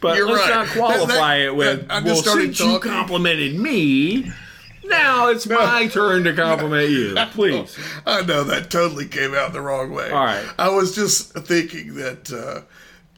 [0.00, 0.66] but You're let's right.
[0.66, 1.88] not qualify That- that- it with.
[1.88, 4.30] that- well, since you complimented me,
[4.88, 7.14] now it's my turn to compliment you.
[7.30, 7.78] Please.
[8.06, 10.10] I know that totally came out the wrong way.
[10.10, 10.46] All right.
[10.58, 12.62] I was just thinking that uh,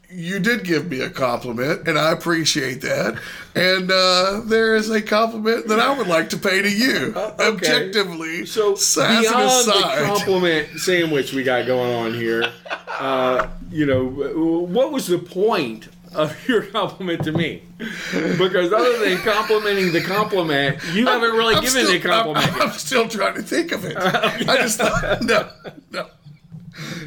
[0.09, 3.17] you did give me a compliment, and I appreciate that.
[3.55, 7.47] And uh, there is a compliment that I would like to pay to you, okay.
[7.47, 8.45] objectively.
[8.45, 12.51] So sass beyond the compliment sandwich we got going on here,
[12.99, 17.63] uh, you know, what was the point of your compliment to me?
[17.77, 22.53] Because other than complimenting the compliment, you haven't really I'm given still, the compliment.
[22.53, 23.97] I'm, I'm still trying to think of it.
[23.97, 25.49] I just thought, no,
[25.91, 26.07] no.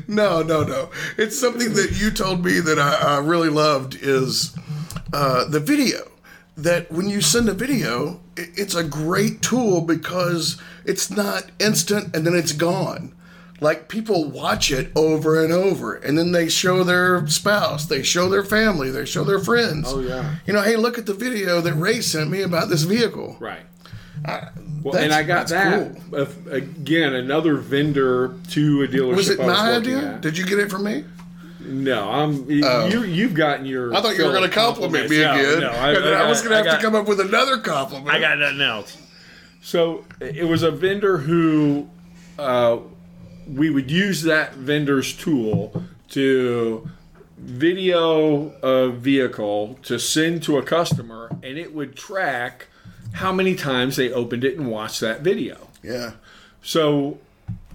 [0.07, 0.91] No, no, no.
[1.17, 4.57] It's something that you told me that I, I really loved is
[5.13, 6.11] uh, the video.
[6.57, 12.15] That when you send a video, it, it's a great tool because it's not instant
[12.15, 13.13] and then it's gone.
[13.61, 18.29] Like people watch it over and over, and then they show their spouse, they show
[18.29, 19.87] their family, they show their friends.
[19.89, 20.35] Oh, yeah.
[20.47, 23.37] You know, hey, look at the video that Ray sent me about this vehicle.
[23.41, 23.63] Right.
[24.25, 24.49] I-
[24.83, 26.27] Well, and I got that cool.
[26.51, 27.15] Again.
[27.15, 29.17] Another vendor to a dealership.
[29.17, 30.15] Was it my idea?
[30.15, 30.21] at.
[30.21, 31.05] Did you get it from me?
[31.61, 32.51] No, I'm.
[32.51, 33.95] You you've gotten your.
[33.95, 35.53] I thought you were going to compliment me compliments.
[35.57, 35.61] again.
[35.61, 37.59] No, no, I, I, I was going to have got- to come up with another
[37.59, 38.11] compliment.
[38.11, 38.99] I got nothing else.
[39.63, 41.89] So it was a vendor who
[42.39, 42.79] uh,
[43.49, 46.89] we would use that vendor's tool to
[47.37, 52.69] video a vehicle to send to a customer, and it would track
[53.15, 55.69] how many times they opened it and watched that video.
[55.83, 56.13] Yeah.
[56.63, 57.19] So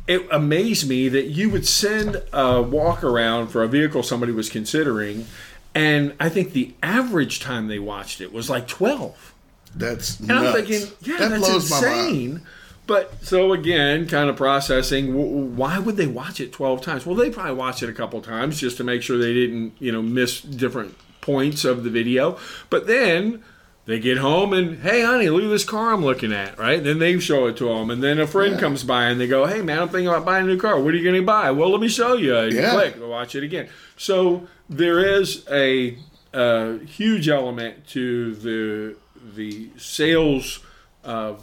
[0.08, 4.50] it amazed me that you would send a walk around for a vehicle somebody was
[4.50, 5.28] considering,
[5.76, 9.34] and I think the average time they watched it was like 12.
[9.76, 10.48] That's And nuts.
[10.48, 12.08] I'm thinking, yeah, that that's blows my mind.
[12.10, 12.42] insane.
[12.90, 15.56] But so again, kind of processing.
[15.56, 17.06] Why would they watch it twelve times?
[17.06, 19.92] Well, they probably watched it a couple times just to make sure they didn't, you
[19.92, 22.40] know, miss different points of the video.
[22.72, 23.44] But then
[23.86, 26.84] they get home and, hey, honey, look at this car I'm looking at, right?
[26.84, 29.46] Then they show it to them, and then a friend comes by and they go,
[29.46, 30.80] hey, man, I'm thinking about buying a new car.
[30.80, 31.52] What are you going to buy?
[31.52, 32.36] Well, let me show you.
[32.38, 32.72] And Yeah.
[32.72, 33.70] click, watch it again.
[33.98, 35.96] So there is a,
[36.34, 38.96] a huge element to the
[39.36, 40.60] the sales
[41.04, 41.34] uh,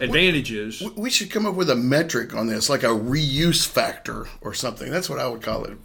[0.00, 0.82] advantages.
[0.96, 4.90] We should come up with a metric on this, like a reuse factor or something.
[4.90, 5.76] That's what I would call it.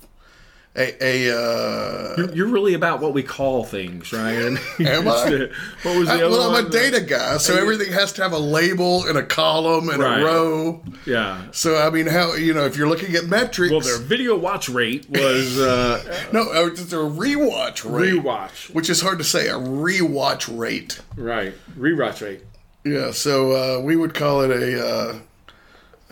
[0.75, 0.93] A,
[1.27, 4.35] a uh, You're, you're really about what we call things, right?
[4.35, 4.85] Am I?
[5.29, 8.21] the- what was the I, other well, I'm a data guy, so everything has to
[8.23, 10.21] have a label and a column and Right.
[10.21, 10.83] a row.
[11.07, 11.47] Yeah.
[11.51, 13.71] So I mean, how you know if you're looking at metrics?
[13.71, 18.71] Well, their video watch rate was uh, no, it's a rewatch rate, rewatch.
[18.73, 19.47] which is hard to say.
[19.47, 21.01] A rewatch rate.
[21.17, 21.55] Right.
[21.77, 22.41] Rewatch rate.
[22.89, 25.19] Yeah, so uh, we would call it a uh,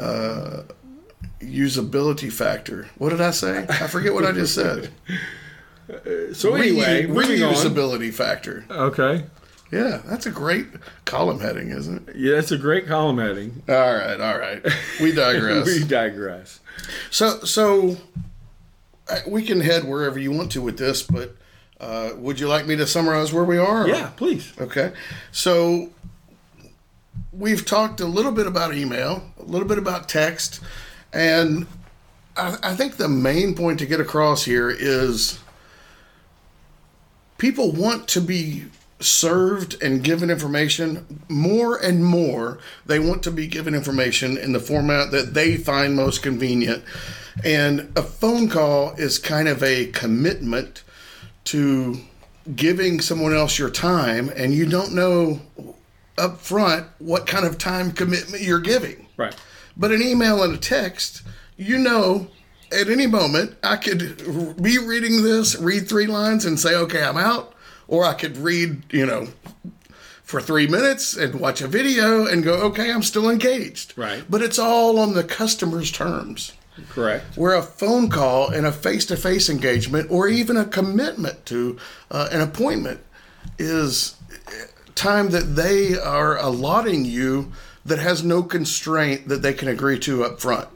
[0.01, 0.63] uh,
[1.41, 2.87] usability factor.
[2.97, 3.65] What did I say?
[3.67, 4.91] I forget what I just said.
[6.33, 7.53] So anyway, Re- moving on.
[7.53, 8.65] reusability factor.
[8.69, 9.23] Okay.
[9.71, 10.67] Yeah, that's a great
[11.05, 12.15] column heading, isn't it?
[12.17, 13.63] Yeah, that's a great column heading.
[13.69, 14.61] All right, all right.
[14.99, 15.65] We digress.
[15.79, 16.59] we digress.
[17.09, 17.95] so, so
[19.09, 21.37] uh, we can head wherever you want to with this, but
[21.79, 23.87] uh, would you like me to summarize where we are?
[23.87, 24.51] Yeah, please.
[24.59, 24.91] Okay.
[25.31, 25.89] So
[27.37, 30.59] we've talked a little bit about email, a little bit about text,
[31.13, 31.67] and
[32.35, 35.39] I, I think the main point to get across here is
[37.37, 38.65] people want to be
[38.99, 42.57] served and given information more and more.
[42.85, 46.83] They want to be given information in the format that they find most convenient.
[47.43, 50.83] And a phone call is kind of a commitment
[51.45, 51.99] to
[52.55, 55.41] giving someone else your time and you don't know
[56.17, 59.35] up front what kind of time commitment you're giving Right.
[59.75, 61.21] but an email and a text,
[61.57, 62.27] you know,
[62.71, 67.17] at any moment I could be reading this, read three lines, and say, okay, I'm
[67.17, 67.53] out.
[67.87, 69.27] Or I could read, you know,
[70.23, 73.97] for three minutes and watch a video and go, okay, I'm still engaged.
[73.97, 74.25] Right.
[74.29, 76.51] But it's all on the customer's terms.
[76.89, 77.37] Correct.
[77.37, 81.77] Where a phone call and a face to face engagement or even a commitment to
[82.11, 82.99] uh, an appointment
[83.57, 84.16] is
[84.97, 87.51] time that they are allotting you
[87.85, 90.67] that has no constraint that they can agree to up front.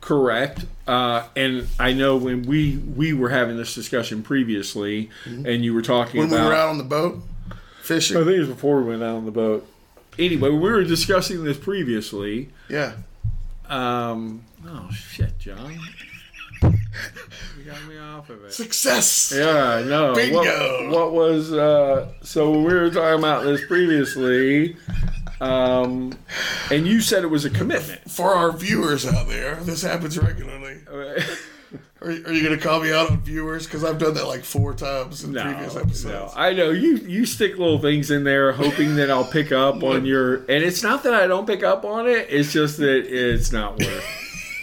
[0.00, 0.64] Correct.
[0.86, 5.82] Uh, and I know when we we were having this discussion previously, and you were
[5.82, 7.22] talking When we were out on the boat
[7.82, 8.16] fishing.
[8.16, 9.66] I think it was before we went out on the boat.
[10.18, 12.50] Anyway, we were discussing this previously.
[12.68, 12.94] Yeah.
[13.68, 15.78] Um, oh shit, John,
[17.58, 18.52] you got me off of it.
[18.52, 19.32] Success.
[19.36, 20.14] Yeah, I know.
[20.14, 20.90] Bingo.
[20.90, 24.76] What, what was uh, so we were talking about this previously,
[25.40, 26.16] um,
[26.70, 28.10] and you said it was a commitment.
[28.10, 30.80] For our viewers out there, this happens regularly.
[32.02, 33.66] Are, are you going to call me out on viewers?
[33.66, 36.32] Because I've done that like four times in No, previous no, episodes.
[36.34, 36.96] I know you.
[36.96, 40.36] You stick little things in there, hoping that I'll pick up on your.
[40.36, 42.26] And it's not that I don't pick up on it.
[42.30, 44.04] It's just that it's not worth.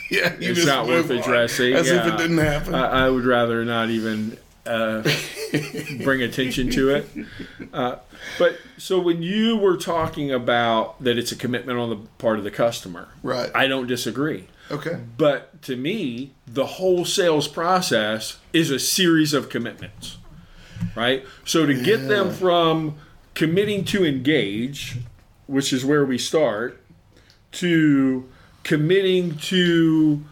[0.11, 1.73] Yeah, you It's just not worth on, addressing.
[1.73, 2.73] As if it didn't happen.
[2.73, 5.03] I, I would rather not even uh,
[6.03, 7.09] bring attention to it.
[7.73, 7.97] Uh,
[8.39, 12.43] but so when you were talking about that it's a commitment on the part of
[12.43, 13.51] the customer, right.
[13.55, 14.47] I don't disagree.
[14.71, 14.99] okay.
[15.17, 20.17] But to me, the whole sales process is a series of commitments,
[20.95, 21.25] right?
[21.45, 22.95] So to get them from
[23.33, 24.97] committing to engage,
[25.47, 26.81] which is where we start,
[27.53, 28.29] to
[28.67, 30.23] committing to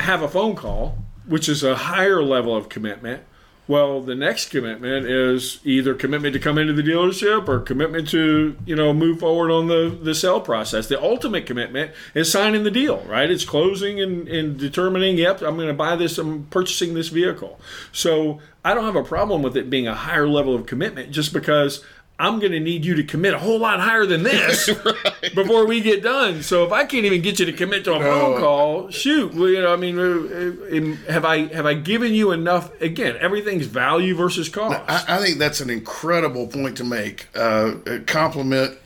[0.00, 3.22] have a phone call, which is a higher level of commitment.
[3.66, 8.56] Well, the next commitment is either commitment to come into the dealership or commitment to,
[8.66, 10.86] you know, move forward on the, the sale process.
[10.86, 13.30] The ultimate commitment is signing the deal, right?
[13.30, 17.58] It's closing and, and determining, yep, I'm going to buy this, I'm purchasing this vehicle.
[17.92, 21.32] So I don't have a problem with it being a higher level of commitment just
[21.32, 21.84] because
[22.16, 24.66] I'm going to need you to commit a whole lot higher than this
[25.34, 26.44] before we get done.
[26.44, 29.34] So if I can't even get you to commit to a phone call, shoot.
[29.34, 32.70] Well, you know, I mean, uh, uh, have I have I given you enough?
[32.80, 34.80] Again, everything's value versus cost.
[34.88, 37.26] I, I think that's an incredible point to make.
[37.34, 37.74] Uh,
[38.06, 38.78] compliment,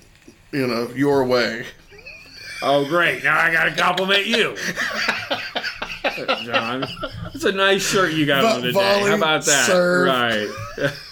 [0.50, 1.66] you know, your way.
[2.62, 3.24] oh, great!
[3.24, 4.56] Now I got to compliment you,
[6.44, 6.86] John.
[7.34, 9.08] It's a nice shirt you got Vo- on today.
[9.10, 9.66] How about that?
[9.66, 10.06] serve.
[10.08, 10.88] Right.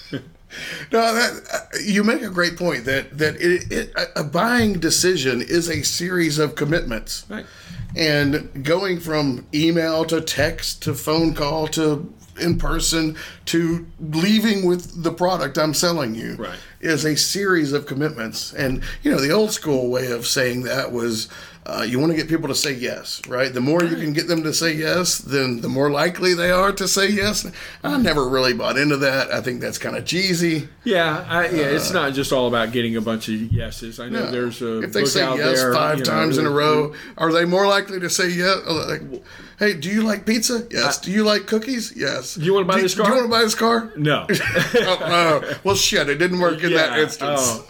[0.93, 4.75] No, that uh, you make a great point that that it, it a- a buying
[4.75, 7.25] decision is a series of commitments.
[7.29, 7.47] Right.
[7.95, 13.17] And going from email to text to phone call to in person
[13.47, 16.59] to leaving with the product I'm selling you Right.
[16.87, 18.53] Is a series of commitments.
[18.55, 21.29] And you know, the old school way of saying that was
[21.67, 23.53] uh, you want to get people to say yes, right?
[23.53, 26.71] The more you can get them to say yes, then the more likely they are
[26.71, 27.45] to say yes.
[27.83, 29.33] I never really bought into that.
[29.33, 30.69] I think that's kind of cheesy.
[30.85, 31.63] Yeah, I, yeah.
[31.65, 33.99] It's not just all about getting a bunch of yeses.
[33.99, 34.31] I know No.
[34.31, 37.33] there's a if they say yes there, five you know, times in a row, are
[37.33, 38.59] they more likely to say yes?
[38.65, 39.25] Like,
[39.59, 40.69] hey, do you like pizza?
[40.71, 40.99] Yes.
[41.01, 41.93] do you like cookies?
[41.97, 42.37] Yes.
[42.39, 43.11] You wanna buy do, this Do car?
[43.11, 43.91] you want to buy this car?
[43.97, 44.27] No.
[44.31, 45.59] oh, oh.
[45.65, 47.41] Well, shit, it didn't work in that instance.
[47.43, 47.69] Oh.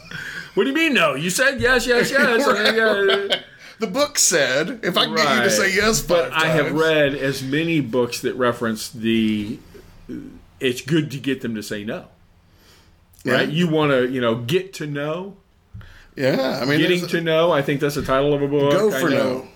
[0.55, 1.15] What do you mean no?
[1.15, 2.46] You said yes, yes, yes.
[2.46, 3.40] Mean, yeah.
[3.79, 7.15] The book said if I can get you to say yes But I have read
[7.15, 9.59] as many books that reference the.
[10.59, 12.07] It's good to get them to say no.
[13.27, 13.48] Right?
[13.48, 13.54] Yeah.
[13.54, 15.37] You want to, you know, get to know.
[16.15, 17.52] Yeah, I mean, Getting there's- to know.
[17.52, 18.73] I think that's the title of a book.
[18.73, 19.48] go for no.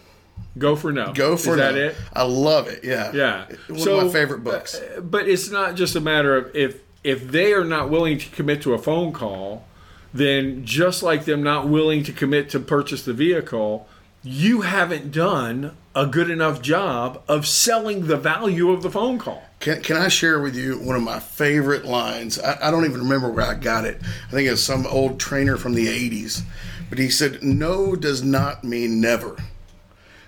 [0.59, 1.13] Go for no.
[1.15, 1.97] Go for Is that it?
[2.13, 2.85] I love it.
[2.85, 3.13] Yeah.
[3.15, 3.47] Yeah.
[3.69, 4.75] One So, of my favorite books.
[4.75, 8.29] Uh, but it's not just a matter of if if they are not willing to
[8.31, 9.65] commit to a phone call,
[10.13, 13.89] then just like them not willing to commit to purchase the vehicle,
[14.23, 19.43] you haven't done a good enough job of selling the value of the phone call.
[19.61, 22.39] Can, can I share with you one of my favorite lines?
[22.39, 24.01] I, I don't even remember where I got it.
[24.29, 26.43] I think it's some old trainer from the 80s.
[26.89, 29.37] But he said, No does not mean never.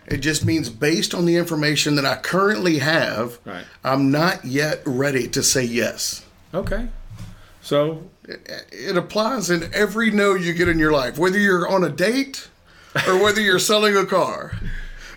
[0.07, 3.65] It just means based on the information that I currently have, Right.
[3.85, 6.25] I'm not yet ready to say yes.
[6.55, 6.89] Okay.
[7.61, 11.89] So, It applies in every no you get in your life, whether you're on a
[11.89, 12.49] date
[13.07, 14.59] or whether you're selling a car.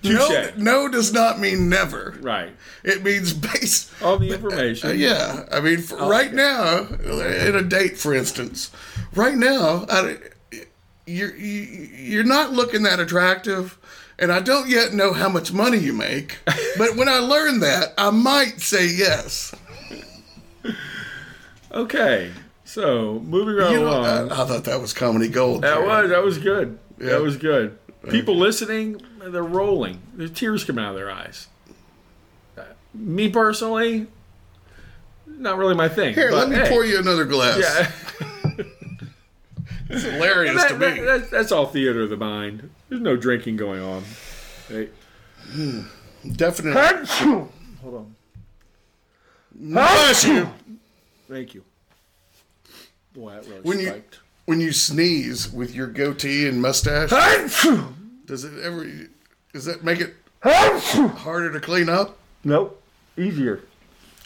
[0.03, 2.15] No, no does not mean never.
[2.21, 2.55] right.
[2.83, 4.91] It means based on the information.
[4.91, 8.69] Uh, yeah, I mean, for, right now, in a date, for instance,
[9.15, 10.17] right now, I,
[11.07, 13.79] you're you're not looking that attractive,
[14.19, 16.37] and I don't yet know how much money you make.
[16.77, 19.55] But when I learn that, I might say yes.
[21.75, 22.31] Okay.
[22.63, 24.31] So, moving right You know, along.
[24.31, 25.61] I, I thought that was comedy gold.
[25.61, 26.79] That was that was good.
[26.99, 27.09] Yeah.
[27.11, 27.77] That was good.
[28.09, 29.99] People listening, they're rolling.
[30.13, 31.47] There's tears coming out of their eyes.
[32.93, 34.07] Me personally,
[35.27, 36.13] not really my thing.
[36.13, 37.59] Here, let me hey, pour you another glass.
[37.59, 37.91] Yeah,
[39.89, 41.01] It's hilarious that- to that- me.
[41.01, 42.69] that- that's all theater of the mind.
[42.89, 44.03] There's no drinking going on.
[44.69, 44.89] Hey.
[45.51, 45.81] Hmm.
[46.31, 47.05] Definitely.
[47.81, 48.15] Hold on.
[49.53, 50.49] Bless you.
[51.29, 51.63] Thank you.
[53.13, 54.03] Boy, that really When you-
[54.45, 57.09] When you sneeze with your goatee and mustache,
[58.27, 58.85] does it ever?
[59.53, 60.13] Does that make it
[60.43, 62.17] harder to clean up?
[62.43, 62.81] nope.
[63.17, 63.61] Easier.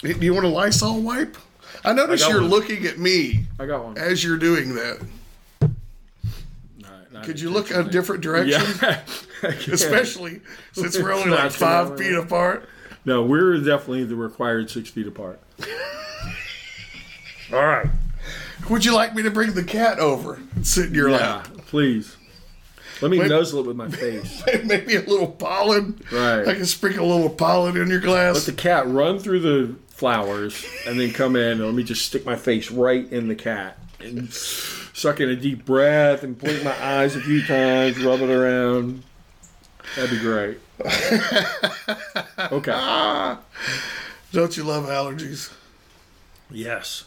[0.01, 1.37] Do you want a Lysol wipe?
[1.85, 2.49] I notice I you're one.
[2.49, 3.97] looking at me I got one.
[3.97, 4.99] as you're doing that.
[7.11, 8.61] Not Could you look a different direction?
[9.41, 9.53] Yeah.
[9.71, 10.41] Especially
[10.73, 12.67] since we're only like five feet apart.
[13.05, 15.39] No, we're definitely the required six feet apart.
[17.51, 17.87] All right.
[18.69, 21.47] Would you like me to bring the cat over and sit in your Yeah, lap?
[21.67, 22.15] please.
[23.01, 23.29] Let me Wait.
[23.29, 24.43] nuzzle it with my face.
[24.65, 25.99] Maybe a little pollen.
[26.11, 26.47] Right.
[26.47, 28.35] I can sprinkle a little pollen in your glass.
[28.35, 32.05] Let the cat run through the flowers and then come in and let me just
[32.05, 36.63] stick my face right in the cat and suck in a deep breath and blink
[36.63, 39.03] my eyes a few times, rub it around.
[39.95, 40.59] That'd be great.
[42.51, 42.71] Okay.
[42.73, 43.39] Ah.
[44.31, 45.51] Don't you love allergies?
[46.49, 47.03] Yes.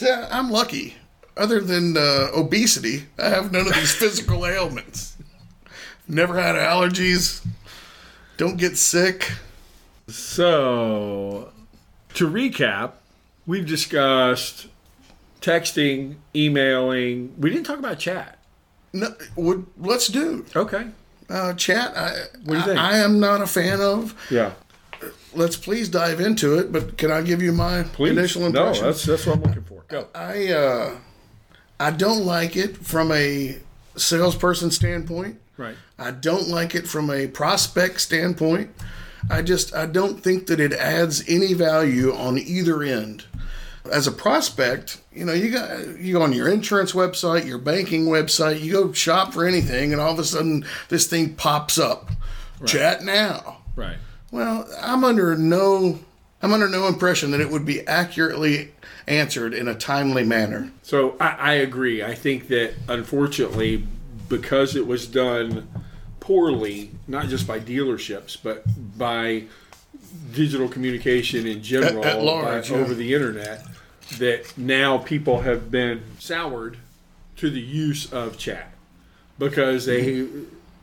[0.00, 0.96] Yeah, I'm lucky.
[1.36, 5.16] Other than uh, obesity, I have none of these physical ailments.
[6.06, 7.44] Never had allergies.
[8.36, 9.32] Don't get sick.
[10.08, 11.50] So,
[12.14, 12.92] to recap,
[13.46, 14.68] we've discussed
[15.40, 17.34] texting, emailing.
[17.38, 18.38] We didn't talk about chat.
[18.92, 20.86] No, would let's do Okay.
[21.28, 21.96] uh, chat.
[21.96, 22.12] I,
[22.44, 24.14] What do you I- I am not a fan of.
[24.30, 24.52] Yeah.
[25.36, 26.72] Let's please dive into it.
[26.72, 28.10] But can I give you my Please.
[28.10, 29.84] initial no, that's that's what I'm looking for.
[29.88, 30.08] Go.
[30.14, 30.96] I uh,
[31.78, 33.58] I don't like it from a
[33.96, 35.40] salesperson standpoint.
[35.56, 35.76] Right.
[35.98, 38.70] I don't like it from a prospect standpoint.
[39.30, 43.24] I just I don't think that it adds any value on either end.
[43.90, 48.06] As a prospect, you know, you got you go on your insurance website, your banking
[48.06, 52.10] website, you go shop for anything, and all of a sudden this thing pops up.
[52.66, 53.58] Chat now.
[53.76, 53.98] Right.
[54.34, 56.00] Well, I'm under no
[56.42, 58.72] I'm under no impression that it would be accurately
[59.06, 60.72] answered in a timely manner.
[60.82, 62.02] So I, I agree.
[62.02, 63.86] I think that unfortunately,
[64.28, 65.68] because it was done
[66.18, 68.64] poorly, not just by dealerships, but
[68.98, 69.44] by
[70.32, 72.82] digital communication in general, At- at large, by- yeah.
[72.82, 73.64] over the internet,
[74.18, 76.78] that now people have been soured
[77.36, 78.72] to the use of chat
[79.38, 80.22] because they,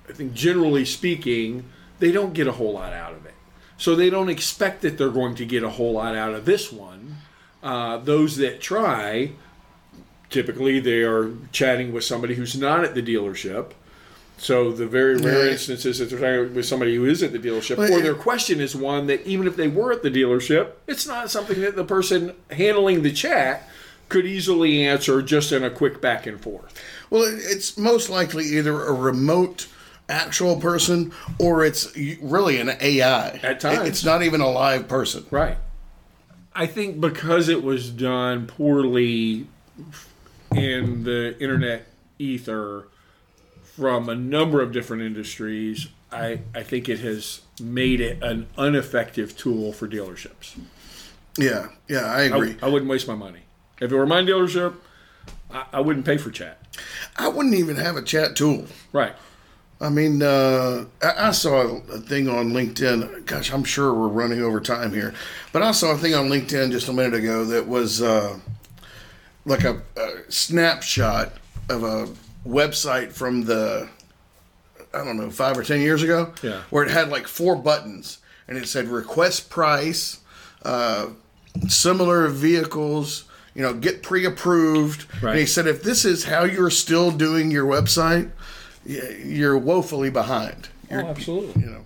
[0.07, 1.65] I think, generally speaking,
[1.99, 3.33] they don't get a whole lot out of it.
[3.81, 6.71] So they don't expect that they're going to get a whole lot out of this
[6.71, 7.15] one.
[7.63, 9.31] Uh, those that try,
[10.29, 13.71] typically they are chatting with somebody who's not at the dealership.
[14.37, 15.53] So the very rare Yeah.
[15.53, 18.61] instances that they're talking with somebody who is at the dealership, Well, or their question
[18.61, 21.83] is one that even if they were at the dealership, it's not something that the
[21.83, 23.67] person handling the chat
[24.09, 26.71] could easily answer just in a quick back and forth.
[27.09, 29.65] Well, it's most likely either a remote
[30.09, 33.39] actual person or it's really an AI.
[33.43, 33.87] At times.
[33.87, 35.25] It's not even a live person.
[35.31, 35.57] Right.
[36.53, 39.47] I think because it was done poorly
[40.53, 41.87] in the internet
[42.19, 42.87] ether
[43.63, 49.37] from a number of different industries, I, I think it has made it an ineffective
[49.37, 50.59] tool for dealerships.
[51.37, 52.57] Yeah, yeah, I I, agree.
[52.61, 53.41] I wouldn't waste my money.
[53.79, 54.75] If it were my dealership,
[55.49, 56.59] I, I wouldn't pay for chat.
[57.15, 58.65] I wouldn't even have a chat tool.
[58.91, 59.13] Right.
[59.81, 61.61] I mean, uh, I, I saw
[61.91, 63.25] a thing on LinkedIn.
[63.25, 65.13] Gosh, I'm sure we're running over time here,
[65.51, 68.37] but I saw a thing on LinkedIn just a minute ago that was uh,
[69.45, 71.33] like a, a snapshot
[71.69, 72.07] of a
[72.47, 73.89] website from the
[74.93, 76.61] I don't know five or ten years ago, Yeah.
[76.69, 80.19] where it had like four buttons and it said request price,
[80.63, 81.07] uh,
[81.69, 83.23] similar vehicles,
[83.55, 85.05] you know, get pre-approved.
[85.23, 85.31] Right.
[85.31, 88.31] And he said if this is how you're still doing your website,
[88.85, 90.69] you're woefully behind.
[90.89, 91.61] Oh, you're, absolutely.
[91.61, 91.85] you know.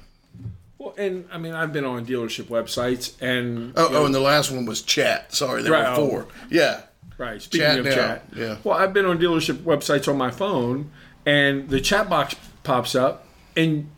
[0.78, 4.06] Well, and I mean, I've been on dealership websites, and Oh, oh you know, oh,
[4.06, 5.34] and the last one was chat.
[5.34, 6.10] Sorry, there Right, were oh.
[6.10, 6.28] four.
[6.50, 6.82] Yeah.
[7.18, 7.42] Right.
[7.42, 8.58] Speaking Chat of now, chat, yeah.
[8.64, 10.92] Well, I've been on dealership websites on my phone,
[11.26, 13.26] and the chat box pops up,
[13.56, 13.90] and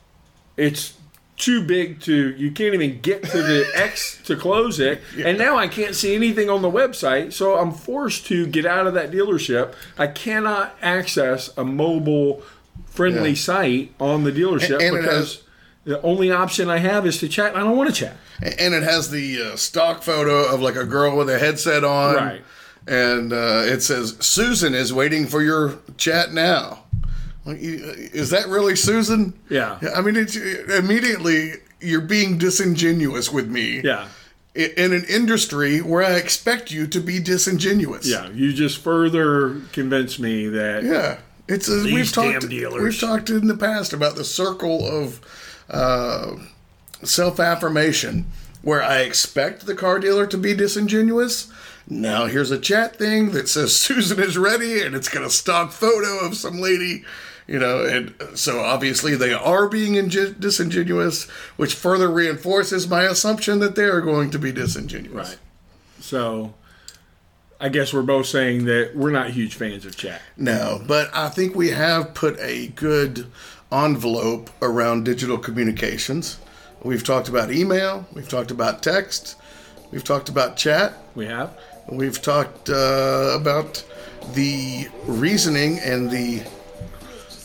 [0.56, 0.94] it's
[1.36, 5.58] too big to you can't even get to the X to close it, and now
[5.58, 9.12] I can't see anything on the website, so I'm forced to get out of that
[9.12, 9.74] dealership.
[9.98, 12.44] I cannot access a mobile
[12.98, 13.36] friendly Yeah.
[13.36, 15.16] site on the dealership And it because.
[15.36, 15.38] has-
[15.86, 17.52] the only option I have is to chat.
[17.54, 18.18] and I don't want to chat.
[18.42, 22.16] and it has the uh, stock photo of like a girl with a headset on,
[22.16, 22.42] Right.
[22.90, 26.84] And uh, it says Susan is waiting for your chat now.
[27.46, 29.34] Like, is that really Susan?
[29.50, 29.80] Yeah.
[29.96, 33.82] I mean, it's immediately you're being disingenuous with me.
[33.84, 34.08] Yeah.
[34.56, 38.08] In an industry where I expect you to be disingenuous.
[38.10, 38.30] Yeah.
[38.32, 41.18] You just further convince me that Yeah,
[41.48, 42.42] it's a, we've talked.
[42.42, 42.82] damn dealers.
[42.82, 45.22] We've talked in the past about the circle of
[45.70, 46.36] uh,
[47.04, 48.26] self affirmation,
[48.62, 51.52] where I expect the car dealer to be disingenuous.
[51.90, 55.72] Now here's a chat thing that says Susan is ready, and it's got a stock
[55.72, 57.04] photo of some lady.
[57.48, 63.60] You know, and so obviously they are being inge- disingenuous, which further reinforces my assumption
[63.60, 65.30] that they are going to be disingenuous.
[65.30, 65.40] Right.
[66.02, 66.56] So
[67.60, 70.22] I guess we're both saying that we're not huge fans of chat.
[70.38, 73.26] No, but I think we have put a good
[73.72, 76.40] envelope around digital communications.
[76.84, 79.36] We've talked about email, we've talked about text,
[79.92, 81.58] we've talked about chat, We have?
[81.90, 83.84] we've talked uh, about
[84.34, 86.44] the reasoning and the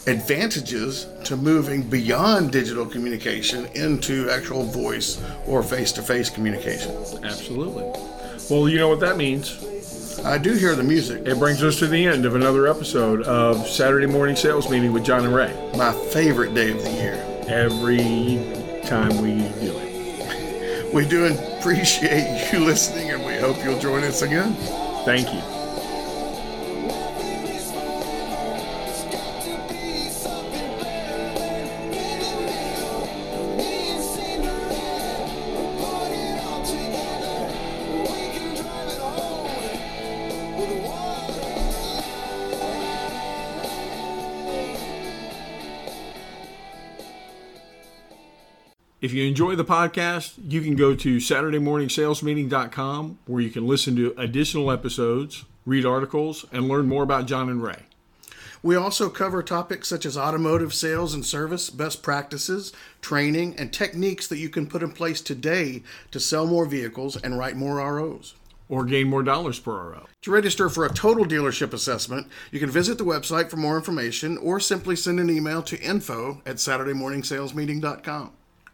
[0.06, 6.90] advantages to moving beyond digital communication into actual voice or face to face communication.
[7.22, 7.84] Absolutely.
[8.50, 9.64] Well, you know what that means.
[10.20, 13.66] I do hear the music, It brings us to the end of another episode of
[13.66, 15.52] Saturday Morning Sales Meeting with John and Ray.
[15.76, 17.14] my favorite day of the year.
[17.48, 17.98] Every
[18.84, 20.94] time we do it.
[20.94, 21.26] We do
[21.58, 24.54] appreciate you listening, and we hope you'll join us again.
[25.04, 25.51] Thank you.
[49.12, 54.14] If you enjoy the podcast, you can go to SaturdayMorningSalesMeeting.com where you can listen to
[54.16, 57.82] additional episodes, read articles, and learn more about John and Ray.
[58.62, 64.26] We also cover topics such as automotive sales and service, best practices, training, and techniques
[64.28, 68.32] that you can put in place today to sell more vehicles and write more ROs.
[68.70, 70.06] Or gain more dollars per RO.
[70.22, 74.38] To register for a total dealership assessment, you can visit the website for more information
[74.38, 78.32] or simply send an email to info at SaturdayMorningSalesMeeting.com.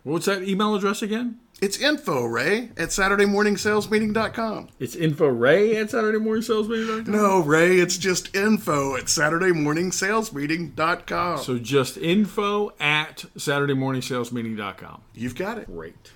[0.08, 1.38] What's that email address again?
[1.60, 4.68] It's info, Ray, at SaturdayMorningSalesMeeting.com.
[4.78, 7.12] It's info ray at SaturdayMorningSalesMeeting.com.
[7.12, 11.38] No, Ray, it's just info at SaturdayMorningSalesMeeting.com.
[11.38, 15.00] So just info at SaturdayMorningSalesMeeting.com.
[15.14, 15.66] You've got it.
[15.66, 16.12] Great.